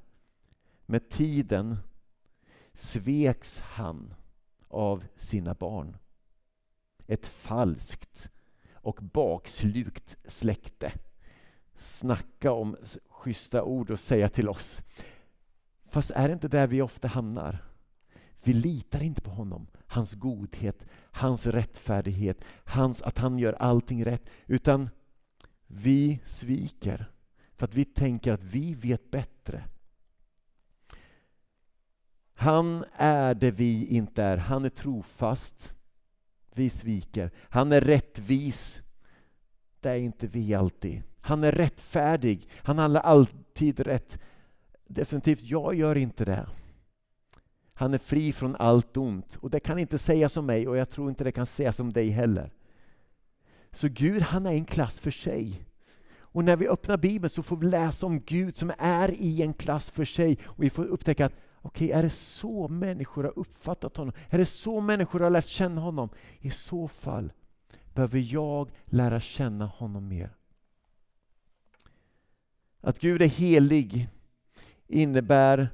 Med 0.87 1.09
tiden 1.09 1.77
sveks 2.73 3.61
han 3.61 4.15
av 4.69 5.05
sina 5.17 5.55
barn. 5.55 5.97
Ett 7.07 7.27
falskt 7.27 8.31
och 8.73 8.99
bakslukt 9.03 10.17
släkte. 10.25 10.93
Snacka 11.75 12.53
om 12.53 12.77
schyssta 13.09 13.63
ord 13.63 13.91
och 13.91 14.01
säga 14.01 14.29
till 14.29 14.49
oss. 14.49 14.83
Fast 15.87 16.11
är 16.11 16.29
det 16.29 16.35
inte 16.35 16.49
där 16.49 16.67
vi 16.67 16.83
ofta 16.83 17.09
hamnar? 17.09 17.65
Vi 18.45 18.53
litar 18.53 19.03
inte 19.03 19.23
på 19.23 19.31
honom, 19.31 19.67
hans 19.87 20.15
godhet, 20.15 20.87
hans 21.11 21.47
rättfärdighet, 21.47 22.45
hans, 22.65 23.03
att 23.03 23.19
han 23.19 23.39
gör 23.39 23.53
allting 23.53 24.05
rätt. 24.05 24.31
Utan 24.47 24.91
vi 25.67 26.21
sviker 26.25 27.11
för 27.57 27.65
att 27.67 27.75
vi 27.75 27.85
tänker 27.85 28.33
att 28.33 28.45
vi 28.45 28.75
vet 28.75 29.11
bättre. 29.11 29.65
Han 32.35 32.85
är 32.93 33.35
det 33.35 33.51
vi 33.51 33.87
inte 33.87 34.23
är. 34.23 34.37
Han 34.37 34.65
är 34.65 34.69
trofast. 34.69 35.75
Vi 36.55 36.71
sviker. 36.71 37.31
Han 37.39 37.73
är 37.73 37.81
rättvis. 37.81 38.83
Det 39.81 39.91
är 39.91 39.99
inte 39.99 40.27
vi 40.27 40.55
alltid. 40.55 41.03
Han 41.21 41.45
är 41.45 41.53
rättfärdig. 41.53 42.49
Han 42.57 42.79
handlar 42.79 43.01
alltid 43.01 43.81
rätt. 43.81 44.19
Definitivt, 44.87 45.43
jag 45.43 45.75
gör 45.75 45.97
inte 45.97 46.25
det. 46.25 46.47
Han 47.75 47.95
är 47.95 47.99
fri 47.99 48.33
från 48.33 48.57
allt 48.57 48.97
ont 48.97 49.37
och 49.37 49.51
det 49.51 49.61
kan 49.61 49.79
inte 49.79 49.99
sägas 49.99 50.37
om 50.37 50.47
mig 50.47 50.69
och 50.69 50.77
jag 50.77 50.91
tror 50.91 51.09
inte 51.09 51.25
det 51.25 51.33
kan 51.33 51.47
sägas 51.47 51.81
om 51.81 51.93
dig 51.93 52.11
heller. 52.11 52.54
Så 53.75 53.89
Gud 53.89 54.23
han 54.23 54.47
är 54.47 54.51
en 54.51 54.65
klass 54.65 55.01
för 55.01 55.11
sig. 55.11 55.67
Och 56.17 56.45
när 56.45 56.57
vi 56.57 56.69
öppnar 56.69 56.97
Bibeln 56.97 57.31
så 57.31 57.43
får 57.43 57.57
vi 57.57 57.67
läsa 57.67 58.07
om 58.07 58.21
Gud 58.21 58.57
som 58.57 58.73
är 58.79 59.11
i 59.11 59.43
en 59.43 59.55
klass 59.55 59.91
för 59.91 60.05
sig 60.05 60.39
och 60.45 60.63
vi 60.63 60.71
får 60.71 60.85
upptäcka 60.85 61.27
att 61.27 61.33
okej, 61.63 61.87
okay, 61.87 61.99
är 61.99 62.03
det 62.03 62.11
så 62.11 62.69
människor 62.69 63.25
har 63.25 63.39
uppfattat 63.39 63.97
honom? 63.97 64.15
Är 64.29 64.39
det 64.39 64.47
så 64.47 64.81
människor 64.81 65.21
har 65.21 65.31
lärt 65.31 65.47
känna 65.47 65.81
honom? 65.81 66.09
I 66.39 66.51
så 66.51 66.89
fall 66.89 67.33
behöver 67.95 68.19
jag 68.19 68.71
lära 68.85 69.21
känna 69.21 69.67
honom 69.67 70.09
mer. 70.09 70.37
Att 72.81 72.99
Gud 72.99 73.23
är 73.23 73.29
helig 73.29 74.09
innebär 74.87 75.69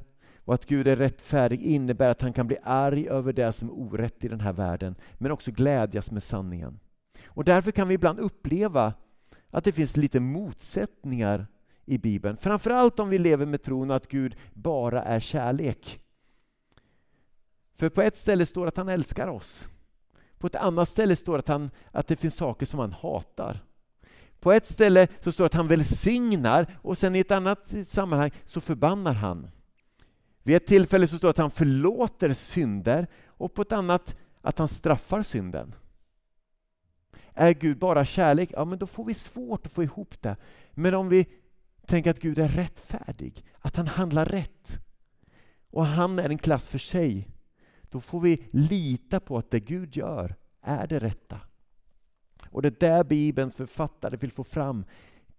och 0.44 0.54
att 0.54 0.66
Gud 0.66 0.88
är 0.88 0.96
rättfärdig 0.96 1.62
innebär 1.62 2.10
att 2.10 2.22
han 2.22 2.32
kan 2.32 2.46
bli 2.46 2.56
arg 2.62 3.08
över 3.08 3.32
det 3.32 3.52
som 3.52 3.68
är 3.68 3.78
orätt 3.78 4.24
i 4.24 4.28
den 4.28 4.40
här 4.40 4.52
världen, 4.52 4.94
men 5.18 5.30
också 5.30 5.50
glädjas 5.50 6.10
med 6.10 6.22
sanningen. 6.22 6.78
Och 7.26 7.44
därför 7.44 7.70
kan 7.70 7.88
vi 7.88 7.94
ibland 7.94 8.18
uppleva 8.18 8.94
att 9.50 9.64
det 9.64 9.72
finns 9.72 9.96
lite 9.96 10.20
motsättningar 10.20 11.46
i 11.84 11.98
Bibeln. 11.98 12.36
Framförallt 12.36 13.00
om 13.00 13.08
vi 13.08 13.18
lever 13.18 13.46
med 13.46 13.62
tron 13.62 13.90
att 13.90 14.08
Gud 14.08 14.36
bara 14.52 15.02
är 15.02 15.20
kärlek. 15.20 16.00
För 17.74 17.88
på 17.88 18.02
ett 18.02 18.16
ställe 18.16 18.46
står 18.46 18.64
det 18.64 18.68
att 18.68 18.76
han 18.76 18.88
älskar 18.88 19.28
oss. 19.28 19.68
På 20.38 20.46
ett 20.46 20.54
annat 20.54 20.88
ställe 20.88 21.16
står 21.16 21.32
det 21.32 21.38
att, 21.38 21.48
han, 21.48 21.70
att 21.90 22.06
det 22.06 22.16
finns 22.16 22.34
saker 22.34 22.66
som 22.66 22.80
han 22.80 22.92
hatar. 22.92 23.64
På 24.40 24.52
ett 24.52 24.66
ställe 24.66 25.08
så 25.20 25.32
står 25.32 25.44
det 25.44 25.46
att 25.46 25.54
han 25.54 25.68
välsignar 25.68 26.66
och 26.82 26.98
sen 26.98 27.16
i 27.16 27.18
ett 27.18 27.30
annat 27.30 27.74
sammanhang 27.86 28.30
så 28.44 28.60
förbannar 28.60 29.12
han. 29.12 29.50
Vid 30.42 30.56
ett 30.56 30.66
tillfälle 30.66 31.08
så 31.08 31.18
står 31.18 31.28
det 31.28 31.30
att 31.30 31.38
han 31.38 31.50
förlåter 31.50 32.32
synder 32.32 33.06
och 33.26 33.54
på 33.54 33.62
ett 33.62 33.72
annat 33.72 34.16
att 34.40 34.58
han 34.58 34.68
straffar 34.68 35.22
synden. 35.22 35.74
Är 37.34 37.52
Gud 37.52 37.78
bara 37.78 38.04
kärlek? 38.04 38.50
Ja, 38.52 38.64
men 38.64 38.78
då 38.78 38.86
får 38.86 39.04
vi 39.04 39.14
svårt 39.14 39.66
att 39.66 39.72
få 39.72 39.82
ihop 39.82 40.22
det. 40.22 40.36
Men 40.72 40.94
om 40.94 41.08
vi 41.08 41.26
tänker 41.86 42.10
att 42.10 42.20
Gud 42.20 42.38
är 42.38 42.48
rättfärdig, 42.48 43.44
att 43.58 43.76
han 43.76 43.86
handlar 43.86 44.26
rätt 44.26 44.78
och 45.70 45.86
han 45.86 46.18
är 46.18 46.28
en 46.28 46.38
klass 46.38 46.68
för 46.68 46.78
sig, 46.78 47.28
då 47.82 48.00
får 48.00 48.20
vi 48.20 48.48
lita 48.50 49.20
på 49.20 49.38
att 49.38 49.50
det 49.50 49.60
Gud 49.60 49.96
gör 49.96 50.36
är 50.62 50.86
det 50.86 50.98
rätta. 50.98 51.40
Och 52.50 52.62
det 52.62 52.68
är 52.68 52.90
där 52.90 53.04
Bibelns 53.04 53.54
författare 53.54 54.16
vill 54.16 54.32
få 54.32 54.44
fram. 54.44 54.84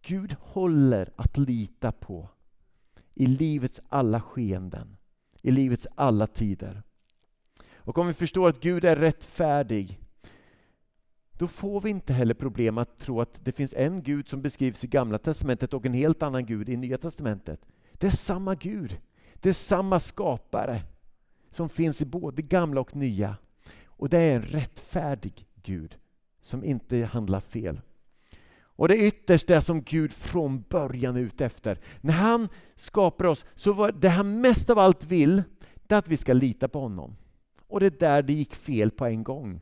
Gud 0.02 0.36
håller 0.40 1.14
att 1.16 1.38
lita 1.38 1.92
på 1.92 2.30
i 3.14 3.26
livets 3.26 3.82
alla 3.90 4.22
skeenden, 4.22 4.98
i 5.42 5.52
livets 5.52 5.88
alla 5.96 6.28
tider. 6.28 6.84
Och 7.76 7.98
om 7.98 8.08
vi 8.08 8.14
förstår 8.14 8.50
att 8.50 8.62
Gud 8.62 8.86
är 8.86 8.96
rättfärdig, 8.96 10.00
då 11.42 11.48
får 11.48 11.82
vi 11.82 11.90
inte 11.90 12.14
heller 12.14 12.34
problem 12.34 12.78
att 12.78 12.98
tro 12.98 13.22
att 13.22 13.46
det 13.46 13.52
finns 13.52 13.74
en 13.78 14.04
Gud 14.04 14.28
som 14.28 14.42
beskrivs 14.42 14.84
i 14.84 14.88
Gamla 14.88 15.18
Testamentet 15.18 15.74
och 15.74 15.86
en 15.86 15.94
helt 15.94 16.24
annan 16.24 16.46
Gud 16.46 16.70
i 16.70 16.78
Nya 16.78 16.98
Testamentet. 16.98 17.66
Det 17.94 18.08
är 18.08 18.12
samma 18.12 18.56
Gud, 18.56 19.00
det 19.34 19.50
är 19.50 19.54
samma 19.54 20.00
skapare 20.00 20.82
som 21.52 21.70
finns 21.70 22.02
i 22.02 22.06
både 22.06 22.42
Gamla 22.42 22.82
och 22.82 22.96
Nya. 22.96 23.38
Och 23.86 24.10
det 24.10 24.18
är 24.18 24.36
en 24.36 24.42
rättfärdig 24.42 25.48
Gud 25.64 25.98
som 26.42 26.64
inte 26.64 26.98
handlar 26.98 27.40
fel. 27.40 27.82
Och 28.60 28.88
det 28.88 28.96
är 28.96 29.08
ytterst 29.08 29.48
det 29.48 29.62
som 29.62 29.82
Gud 29.82 30.14
från 30.14 30.62
början 30.70 31.16
är 31.16 31.22
ute 31.22 31.46
efter. 31.46 31.80
När 32.02 32.14
han 32.14 32.50
skapar 32.76 33.26
oss, 33.26 33.46
så 33.56 33.74
var 33.74 33.92
det 33.92 34.10
han 34.10 34.42
mest 34.42 34.70
av 34.70 34.80
allt 34.80 35.06
vill, 35.06 35.44
det 35.88 35.96
är 35.96 36.00
att 36.00 36.08
vi 36.08 36.18
ska 36.18 36.34
lita 36.34 36.68
på 36.68 36.80
honom. 36.80 37.16
Och 37.68 37.80
det 37.80 37.86
är 37.86 38.00
där 38.00 38.22
det 38.22 38.34
gick 38.34 38.56
fel 38.56 38.92
på 38.92 39.06
en 39.06 39.24
gång. 39.24 39.62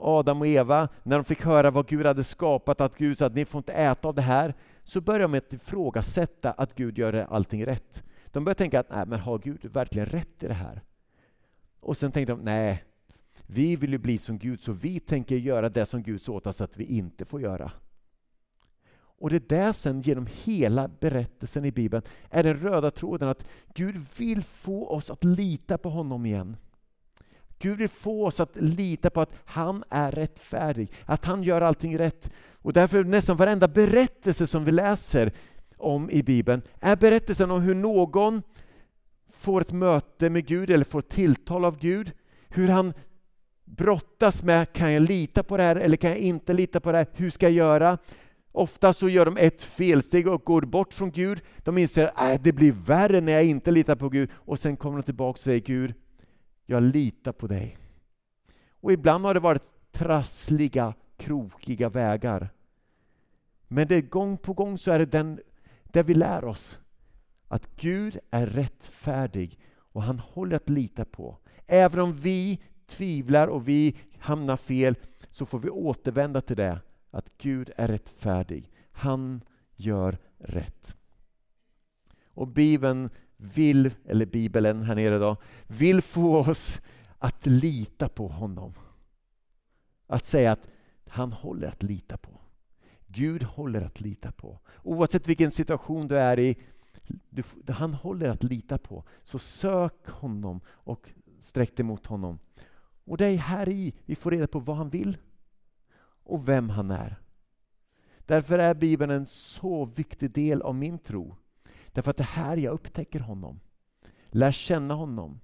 Adam 0.00 0.40
och 0.40 0.46
Eva, 0.46 0.88
när 1.02 1.16
de 1.16 1.24
fick 1.24 1.42
höra 1.42 1.70
vad 1.70 1.86
Gud 1.86 2.06
hade 2.06 2.24
skapat, 2.24 2.80
att 2.80 2.96
Gud 2.96 3.18
sa 3.18 3.26
att 3.26 3.34
ni 3.34 3.44
får 3.44 3.58
inte 3.58 3.72
äta 3.72 4.08
av 4.08 4.14
det 4.14 4.22
här, 4.22 4.54
så 4.84 5.00
började 5.00 5.24
de 5.24 5.30
med 5.30 5.38
att 5.38 5.52
ifrågasätta 5.52 6.50
att 6.50 6.74
Gud 6.74 6.98
gör 6.98 7.12
allting 7.14 7.66
rätt. 7.66 8.02
De 8.26 8.44
började 8.44 8.58
tänka 8.58 8.80
att 8.80 8.90
nej, 8.90 9.06
men 9.06 9.20
har 9.20 9.38
Gud 9.38 9.64
verkligen 9.64 10.06
rätt 10.06 10.42
i 10.42 10.46
det 10.46 10.54
här? 10.54 10.82
Och 11.80 11.96
sen 11.96 12.12
tänkte 12.12 12.32
de, 12.32 12.40
nej, 12.40 12.84
vi 13.46 13.76
vill 13.76 13.92
ju 13.92 13.98
bli 13.98 14.18
som 14.18 14.38
Gud, 14.38 14.60
så 14.60 14.72
vi 14.72 15.00
tänker 15.00 15.36
göra 15.36 15.68
det 15.68 15.86
som 15.86 16.02
Gud 16.02 16.22
sa 16.22 16.32
åt 16.32 16.46
oss 16.46 16.60
att 16.60 16.76
vi 16.76 16.84
inte 16.84 17.24
får 17.24 17.40
göra. 17.40 17.72
Och 19.20 19.30
det 19.30 19.36
är 19.36 19.56
där 19.58 19.72
sen 19.72 20.00
genom 20.00 20.26
hela 20.44 20.88
berättelsen 20.88 21.64
i 21.64 21.72
Bibeln 21.72 22.02
är 22.30 22.42
den 22.42 22.54
röda 22.54 22.90
tråden 22.90 23.28
att 23.28 23.46
Gud 23.74 23.96
vill 24.18 24.42
få 24.42 24.88
oss 24.88 25.10
att 25.10 25.24
lita 25.24 25.78
på 25.78 25.90
honom 25.90 26.26
igen. 26.26 26.56
Gud 27.62 27.78
vill 27.78 27.88
få 27.88 28.26
oss 28.26 28.40
att 28.40 28.56
lita 28.56 29.10
på 29.10 29.20
att 29.20 29.32
han 29.44 29.84
är 29.90 30.12
rättfärdig, 30.12 30.92
att 31.04 31.24
han 31.24 31.42
gör 31.42 31.60
allting 31.60 31.98
rätt. 31.98 32.30
Och 32.62 32.72
därför 32.72 32.98
är 32.98 33.04
nästan 33.04 33.36
varenda 33.36 33.68
berättelse 33.68 34.46
som 34.46 34.64
vi 34.64 34.72
läser 34.72 35.32
om 35.76 36.10
i 36.10 36.22
Bibeln 36.22 36.62
är 36.80 36.96
berättelsen 36.96 37.50
om 37.50 37.62
hur 37.62 37.74
någon 37.74 38.42
får 39.32 39.60
ett 39.60 39.72
möte 39.72 40.30
med 40.30 40.46
Gud 40.46 40.70
eller 40.70 40.84
får 40.84 41.00
tilltal 41.00 41.64
av 41.64 41.78
Gud, 41.78 42.12
hur 42.48 42.68
han 42.68 42.92
brottas 43.64 44.42
med, 44.42 44.72
kan 44.72 44.92
jag 44.92 45.02
lita 45.02 45.42
på 45.42 45.56
det 45.56 45.62
här 45.62 45.76
eller 45.76 45.96
kan 45.96 46.10
jag 46.10 46.18
inte 46.18 46.52
lita 46.52 46.80
på 46.80 46.92
det 46.92 46.98
här? 46.98 47.06
Hur 47.12 47.30
ska 47.30 47.46
jag 47.46 47.52
göra? 47.52 47.98
Ofta 48.52 48.92
så 48.92 49.08
gör 49.08 49.24
de 49.24 49.36
ett 49.36 49.64
felsteg 49.64 50.28
och 50.28 50.44
går 50.44 50.62
bort 50.62 50.94
från 50.94 51.10
Gud. 51.10 51.40
De 51.58 51.78
inser 51.78 52.10
att 52.14 52.32
äh, 52.32 52.42
det 52.42 52.52
blir 52.52 52.72
värre 52.72 53.20
när 53.20 53.32
jag 53.32 53.44
inte 53.44 53.70
litar 53.70 53.96
på 53.96 54.08
Gud. 54.08 54.30
Och 54.32 54.58
sen 54.58 54.76
kommer 54.76 54.96
de 54.96 55.02
tillbaka 55.02 55.36
och 55.36 55.38
säger 55.38 55.60
Gud, 55.60 55.94
jag 56.70 56.82
litar 56.82 57.32
på 57.32 57.46
dig. 57.46 57.78
Och 58.70 58.92
ibland 58.92 59.24
har 59.24 59.34
det 59.34 59.40
varit 59.40 59.92
trassliga, 59.92 60.94
krokiga 61.16 61.88
vägar. 61.88 62.48
Men 63.68 63.88
det, 63.88 64.00
gång 64.00 64.38
på 64.38 64.52
gång 64.52 64.78
så 64.78 64.90
är 64.90 64.98
det 64.98 65.06
den 65.06 65.40
där 65.84 66.02
vi 66.02 66.14
lär 66.14 66.44
oss 66.44 66.80
att 67.48 67.76
Gud 67.76 68.18
är 68.30 68.46
rättfärdig 68.46 69.58
och 69.76 70.02
han 70.02 70.18
håller 70.18 70.56
att 70.56 70.68
lita 70.68 71.04
på. 71.04 71.38
Även 71.66 72.00
om 72.00 72.12
vi 72.12 72.62
tvivlar 72.86 73.48
och 73.48 73.68
vi 73.68 73.96
hamnar 74.18 74.56
fel 74.56 74.94
så 75.30 75.46
får 75.46 75.58
vi 75.58 75.70
återvända 75.70 76.40
till 76.40 76.56
det 76.56 76.80
att 77.10 77.32
Gud 77.38 77.70
är 77.76 77.88
rättfärdig. 77.88 78.70
Han 78.92 79.44
gör 79.76 80.18
rätt. 80.38 80.96
Och 82.24 82.48
Bibeln 82.48 83.10
vill, 83.40 83.90
eller 84.04 84.26
Bibeln 84.26 84.82
här 84.82 84.94
nere 84.94 85.18
då, 85.18 85.36
vill 85.66 86.02
få 86.02 86.38
oss 86.38 86.80
att 87.18 87.46
lita 87.46 88.08
på 88.08 88.28
honom. 88.28 88.74
Att 90.06 90.24
säga 90.26 90.52
att 90.52 90.68
han 91.06 91.32
håller 91.32 91.68
att 91.68 91.82
lita 91.82 92.16
på. 92.16 92.40
Gud 93.06 93.42
håller 93.42 93.82
att 93.82 94.00
lita 94.00 94.32
på. 94.32 94.58
Oavsett 94.82 95.28
vilken 95.28 95.50
situation 95.50 96.08
du 96.08 96.18
är 96.18 96.38
i, 96.38 96.56
du, 97.28 97.42
han 97.68 97.94
håller 97.94 98.28
att 98.28 98.42
lita 98.42 98.78
på. 98.78 99.04
Så 99.22 99.38
sök 99.38 100.08
honom 100.08 100.60
och 100.66 101.10
sträck 101.38 101.76
dig 101.76 101.84
mot 101.84 102.06
honom. 102.06 102.38
Och 103.04 103.16
det 103.16 103.26
är 103.26 103.36
här 103.36 103.68
i 103.68 103.94
vi 104.04 104.16
får 104.16 104.30
reda 104.30 104.46
på 104.46 104.58
vad 104.58 104.76
han 104.76 104.90
vill 104.90 105.18
och 106.02 106.48
vem 106.48 106.70
han 106.70 106.90
är. 106.90 107.16
Därför 108.18 108.58
är 108.58 108.74
Bibeln 108.74 109.10
en 109.10 109.26
så 109.26 109.84
viktig 109.84 110.30
del 110.30 110.62
av 110.62 110.74
min 110.74 110.98
tro. 110.98 111.36
Därför 111.92 112.10
att 112.10 112.16
det 112.16 112.22
är 112.22 112.42
här 112.44 112.56
jag 112.56 112.72
upptäcker 112.72 113.20
honom, 113.20 113.60
lär 114.30 114.52
känna 114.52 114.94
honom. 114.94 115.40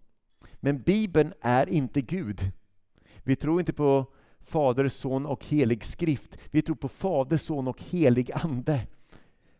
Men 0.54 0.82
Bibeln 0.82 1.32
är 1.40 1.68
inte 1.68 2.00
Gud. 2.00 2.40
Vi 3.22 3.36
tror 3.36 3.60
inte 3.60 3.72
på 3.72 4.06
Fader, 4.40 4.88
Son 4.88 5.26
och 5.26 5.44
helig 5.44 5.84
skrift. 5.84 6.38
Vi 6.50 6.62
tror 6.62 6.76
på 6.76 6.88
Fader, 6.88 7.36
Son 7.36 7.68
och 7.68 7.82
helig 7.82 8.32
Ande. 8.32 8.86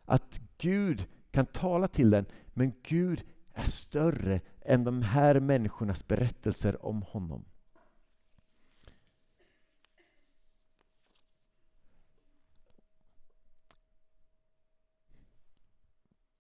Att 0.04 0.40
Gud 0.58 1.06
kan 1.30 1.46
tala 1.46 1.88
till 1.88 2.10
den, 2.10 2.26
men 2.54 2.72
Gud 2.82 3.24
är 3.54 3.64
större 3.64 4.40
än 4.60 4.84
de 4.84 5.02
här 5.02 5.40
människornas 5.40 6.06
berättelser 6.06 6.86
om 6.86 7.02
honom. 7.02 7.44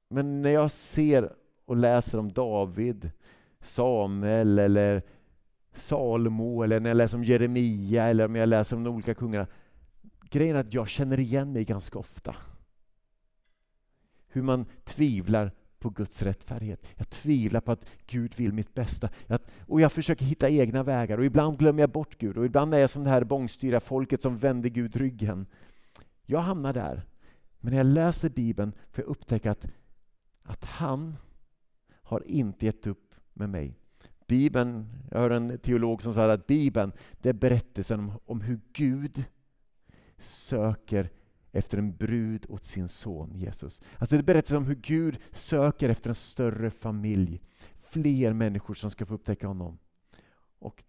Men 0.08 0.42
när 0.42 0.50
jag 0.50 0.70
ser 0.70 1.32
och 1.64 1.76
läser 1.76 2.18
om 2.18 2.32
David, 2.32 3.10
Samuel 3.60 4.58
eller 4.58 5.02
Salomo 5.72 6.62
eller 6.62 6.80
när 6.80 6.90
jag 6.90 6.96
läser 6.96 7.16
om 7.16 7.24
Jeremia 7.24 8.04
eller 8.04 8.24
om 8.24 8.36
jag 8.36 8.48
läser 8.48 8.76
om 8.76 8.84
de 8.84 8.94
olika 8.94 9.14
kungarna. 9.14 9.46
Grejen 10.30 10.56
är 10.56 10.60
att 10.60 10.74
jag 10.74 10.88
känner 10.88 11.20
igen 11.20 11.52
mig 11.52 11.64
ganska 11.64 11.98
ofta. 11.98 12.36
Hur 14.28 14.42
man 14.42 14.66
tvivlar 14.84 15.50
på 15.78 15.90
Guds 15.90 16.22
rättfärdighet. 16.22 16.86
Jag 16.96 17.10
tvivlar 17.10 17.60
på 17.60 17.72
att 17.72 17.86
Gud 18.06 18.34
vill 18.36 18.52
mitt 18.52 18.74
bästa. 18.74 19.08
Jag, 19.26 19.40
och 19.60 19.80
jag 19.80 19.92
försöker 19.92 20.24
hitta 20.24 20.48
egna 20.48 20.82
vägar 20.82 21.18
och 21.18 21.24
ibland 21.24 21.58
glömmer 21.58 21.82
jag 21.82 21.90
bort 21.90 22.18
Gud 22.18 22.38
och 22.38 22.46
ibland 22.46 22.74
är 22.74 22.78
jag 22.78 22.90
som 22.90 23.04
det 23.04 23.10
här 23.10 23.24
bångstyriga 23.24 23.80
folket 23.80 24.22
som 24.22 24.36
vänder 24.36 24.70
Gud 24.70 24.96
ryggen. 24.96 25.46
Jag 26.26 26.40
hamnar 26.40 26.72
där. 26.72 27.02
Men 27.60 27.70
när 27.70 27.78
jag 27.78 27.86
läser 27.86 28.30
Bibeln 28.30 28.72
får 28.90 29.04
jag 29.04 29.10
upptäcka 29.10 29.50
att 29.50 29.68
att 30.46 30.64
han 30.64 31.16
har 32.02 32.22
inte 32.26 32.66
gett 32.66 32.86
upp 32.86 33.14
med 33.32 33.50
mig. 33.50 33.78
Bibeln, 34.26 34.88
jag 35.10 35.18
hörde 35.18 35.36
en 35.36 35.58
teolog 35.58 36.02
som 36.02 36.14
sa 36.14 36.32
att 36.32 36.46
Bibeln 36.46 36.92
det 37.12 37.28
är 37.28 37.32
berättelsen 37.32 38.00
om, 38.00 38.12
om 38.24 38.40
hur 38.40 38.60
Gud 38.72 39.24
söker 40.18 41.10
efter 41.52 41.78
en 41.78 41.96
brud 41.96 42.46
åt 42.48 42.64
sin 42.64 42.88
son 42.88 43.34
Jesus. 43.34 43.80
Alltså 43.98 44.14
det 44.14 44.20
är 44.20 44.22
berättelsen 44.22 44.56
om 44.56 44.66
hur 44.66 44.74
Gud 44.74 45.18
söker 45.32 45.88
efter 45.88 46.10
en 46.10 46.14
större 46.14 46.70
familj. 46.70 47.42
Fler 47.78 48.32
människor 48.32 48.74
som 48.74 48.90
ska 48.90 49.06
få 49.06 49.14
upptäcka 49.14 49.46
honom. 49.46 49.78
Och 50.58 50.84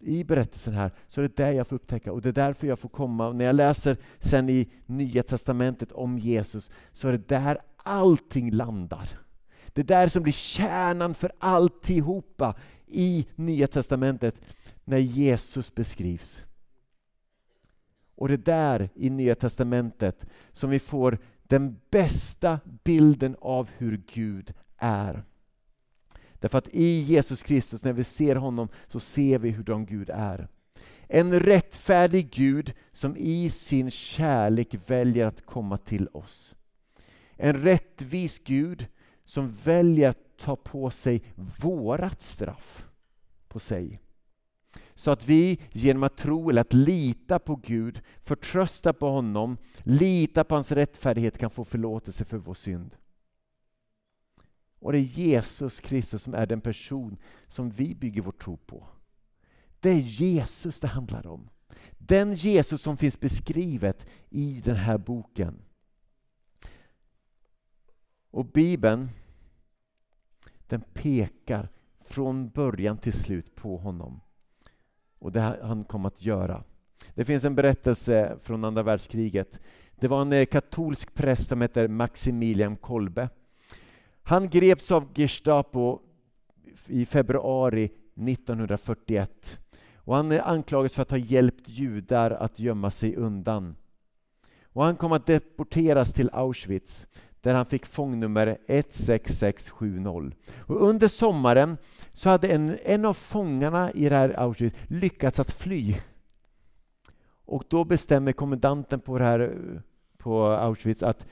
i 0.00 0.24
berättelsen 0.24 0.74
här 0.74 0.92
så 1.08 1.20
är 1.20 1.22
det 1.22 1.36
där 1.36 1.52
jag 1.52 1.66
får 1.66 1.76
upptäcka 1.76 2.12
och 2.12 2.22
det 2.22 2.28
är 2.28 2.32
därför 2.32 2.66
jag 2.66 2.78
får 2.78 2.88
komma. 2.88 3.32
När 3.32 3.44
jag 3.44 3.56
läser 3.56 3.96
sen 4.18 4.48
i 4.48 4.70
Nya 4.86 5.22
Testamentet 5.22 5.92
om 5.92 6.18
Jesus 6.18 6.70
så 6.92 7.08
är 7.08 7.12
det 7.12 7.28
där 7.28 7.58
allting 7.84 8.50
landar. 8.50 9.08
Det 9.72 9.82
där 9.82 10.08
som 10.08 10.22
blir 10.22 10.32
kärnan 10.32 11.14
för 11.14 11.32
alltihopa 11.38 12.54
i 12.86 13.26
Nya 13.34 13.66
Testamentet 13.66 14.40
när 14.84 14.98
Jesus 14.98 15.74
beskrivs. 15.74 16.44
Och 18.14 18.28
det 18.28 18.44
där 18.44 18.90
i 18.94 19.10
Nya 19.10 19.34
Testamentet 19.34 20.26
som 20.52 20.70
vi 20.70 20.78
får 20.78 21.18
den 21.42 21.80
bästa 21.90 22.60
bilden 22.84 23.36
av 23.40 23.68
hur 23.78 24.02
Gud 24.14 24.54
är. 24.76 25.24
Därför 26.32 26.58
att 26.58 26.68
i 26.68 27.00
Jesus 27.00 27.42
Kristus, 27.42 27.84
när 27.84 27.92
vi 27.92 28.04
ser 28.04 28.36
honom, 28.36 28.68
så 28.88 29.00
ser 29.00 29.38
vi 29.38 29.50
hur 29.50 29.86
Gud 29.86 30.10
är. 30.10 30.48
En 31.08 31.40
rättfärdig 31.40 32.30
Gud 32.30 32.72
som 32.92 33.16
i 33.16 33.50
sin 33.50 33.90
kärlek 33.90 34.76
väljer 34.86 35.26
att 35.26 35.46
komma 35.46 35.78
till 35.78 36.08
oss. 36.12 36.54
En 37.42 37.62
rättvis 37.62 38.38
Gud 38.38 38.86
som 39.24 39.50
väljer 39.50 40.08
att 40.08 40.38
ta 40.38 40.56
på 40.56 40.90
sig 40.90 41.22
vårat 41.62 42.22
straff 42.22 42.86
på 43.48 43.58
sig. 43.58 44.00
Så 44.94 45.10
att 45.10 45.28
vi 45.28 45.60
genom 45.72 46.02
att 46.02 46.16
tro 46.16 46.50
eller 46.50 46.60
att 46.60 46.72
lita 46.72 47.38
på 47.38 47.56
Gud, 47.56 48.00
förtrösta 48.22 48.92
på 48.92 49.08
honom, 49.10 49.56
lita 49.82 50.44
på 50.44 50.54
hans 50.54 50.72
rättfärdighet 50.72 51.38
kan 51.38 51.50
få 51.50 51.64
förlåtelse 51.64 52.24
för 52.24 52.38
vår 52.38 52.54
synd. 52.54 52.96
Och 54.78 54.92
det 54.92 54.98
är 54.98 55.02
Jesus 55.02 55.80
Kristus 55.80 56.22
som 56.22 56.34
är 56.34 56.46
den 56.46 56.60
person 56.60 57.16
som 57.48 57.70
vi 57.70 57.94
bygger 57.94 58.22
vår 58.22 58.32
tro 58.32 58.56
på. 58.56 58.86
Det 59.80 59.90
är 59.90 60.00
Jesus 60.00 60.80
det 60.80 60.88
handlar 60.88 61.26
om. 61.26 61.48
Den 61.98 62.34
Jesus 62.34 62.82
som 62.82 62.96
finns 62.96 63.20
beskrivet 63.20 64.06
i 64.30 64.62
den 64.64 64.76
här 64.76 64.98
boken. 64.98 65.62
Och 68.30 68.44
Bibeln, 68.44 69.08
den 70.66 70.80
pekar 70.92 71.68
från 72.00 72.48
början 72.48 72.98
till 72.98 73.12
slut 73.12 73.54
på 73.54 73.76
honom. 73.76 74.20
Och 75.18 75.32
det 75.32 75.40
han 75.40 75.84
kom 75.84 76.06
att 76.06 76.24
göra. 76.24 76.64
Det 77.14 77.24
finns 77.24 77.44
en 77.44 77.54
berättelse 77.54 78.36
från 78.42 78.64
andra 78.64 78.82
världskriget. 78.82 79.60
Det 80.00 80.08
var 80.08 80.22
en 80.22 80.32
eh, 80.32 80.46
katolsk 80.46 81.14
präst 81.14 81.48
som 81.48 81.60
heter 81.60 81.88
Maximilian 81.88 82.76
Kolbe. 82.76 83.28
Han 84.22 84.48
greps 84.48 84.90
av 84.90 85.08
Gestapo 85.14 86.00
i 86.86 87.06
februari 87.06 87.84
1941 87.84 89.60
och 89.94 90.16
han 90.16 90.32
eh, 90.32 90.48
anklagades 90.48 90.94
för 90.94 91.02
att 91.02 91.10
ha 91.10 91.18
hjälpt 91.18 91.68
judar 91.68 92.30
att 92.30 92.60
gömma 92.60 92.90
sig 92.90 93.16
undan. 93.16 93.76
Och 94.64 94.84
han 94.84 94.96
kom 94.96 95.12
att 95.12 95.26
deporteras 95.26 96.12
till 96.12 96.30
Auschwitz 96.32 97.06
där 97.40 97.54
han 97.54 97.66
fick 97.66 97.86
fångnummer 97.86 98.58
16670. 98.66 100.32
Och 100.58 100.88
under 100.88 101.08
sommaren 101.08 101.76
så 102.12 102.28
hade 102.28 102.48
en, 102.48 102.78
en 102.84 103.04
av 103.04 103.14
fångarna 103.14 103.92
i 103.92 104.08
det 104.08 104.16
här 104.16 104.40
Auschwitz 104.40 104.76
lyckats 104.88 105.40
att 105.40 105.50
fly. 105.50 105.96
Och 107.44 107.64
då 107.68 107.84
bestämmer 107.84 108.32
kommendanten 108.32 109.00
på, 109.00 109.18
det 109.18 109.24
här, 109.24 109.54
på 110.18 110.46
Auschwitz 110.46 111.02
att 111.02 111.26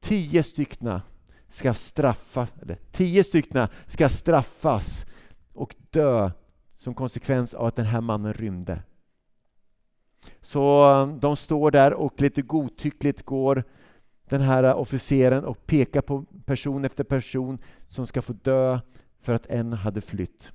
tio 0.00 0.42
stycken 0.42 1.00
ska 1.48 1.74
straffas, 1.74 2.54
eller 2.62 2.78
tio 2.92 3.24
stycken 3.24 3.68
ska 3.86 4.08
straffas 4.08 5.06
och 5.52 5.74
dö 5.90 6.30
som 6.76 6.94
konsekvens 6.94 7.54
av 7.54 7.66
att 7.66 7.76
den 7.76 7.86
här 7.86 8.00
mannen 8.00 8.32
rymde. 8.32 8.82
Så 10.40 11.18
de 11.20 11.36
står 11.36 11.70
där 11.70 11.92
och 11.92 12.20
lite 12.20 12.42
godtyckligt 12.42 13.22
går 13.22 13.64
den 14.28 14.40
här 14.40 14.74
officeren 14.74 15.44
och 15.44 15.66
pekar 15.66 16.02
på 16.02 16.24
person 16.44 16.84
efter 16.84 17.04
person 17.04 17.58
som 17.88 18.06
ska 18.06 18.22
få 18.22 18.32
dö 18.32 18.80
för 19.20 19.34
att 19.34 19.46
en 19.46 19.72
hade 19.72 20.00
flytt. 20.00 20.52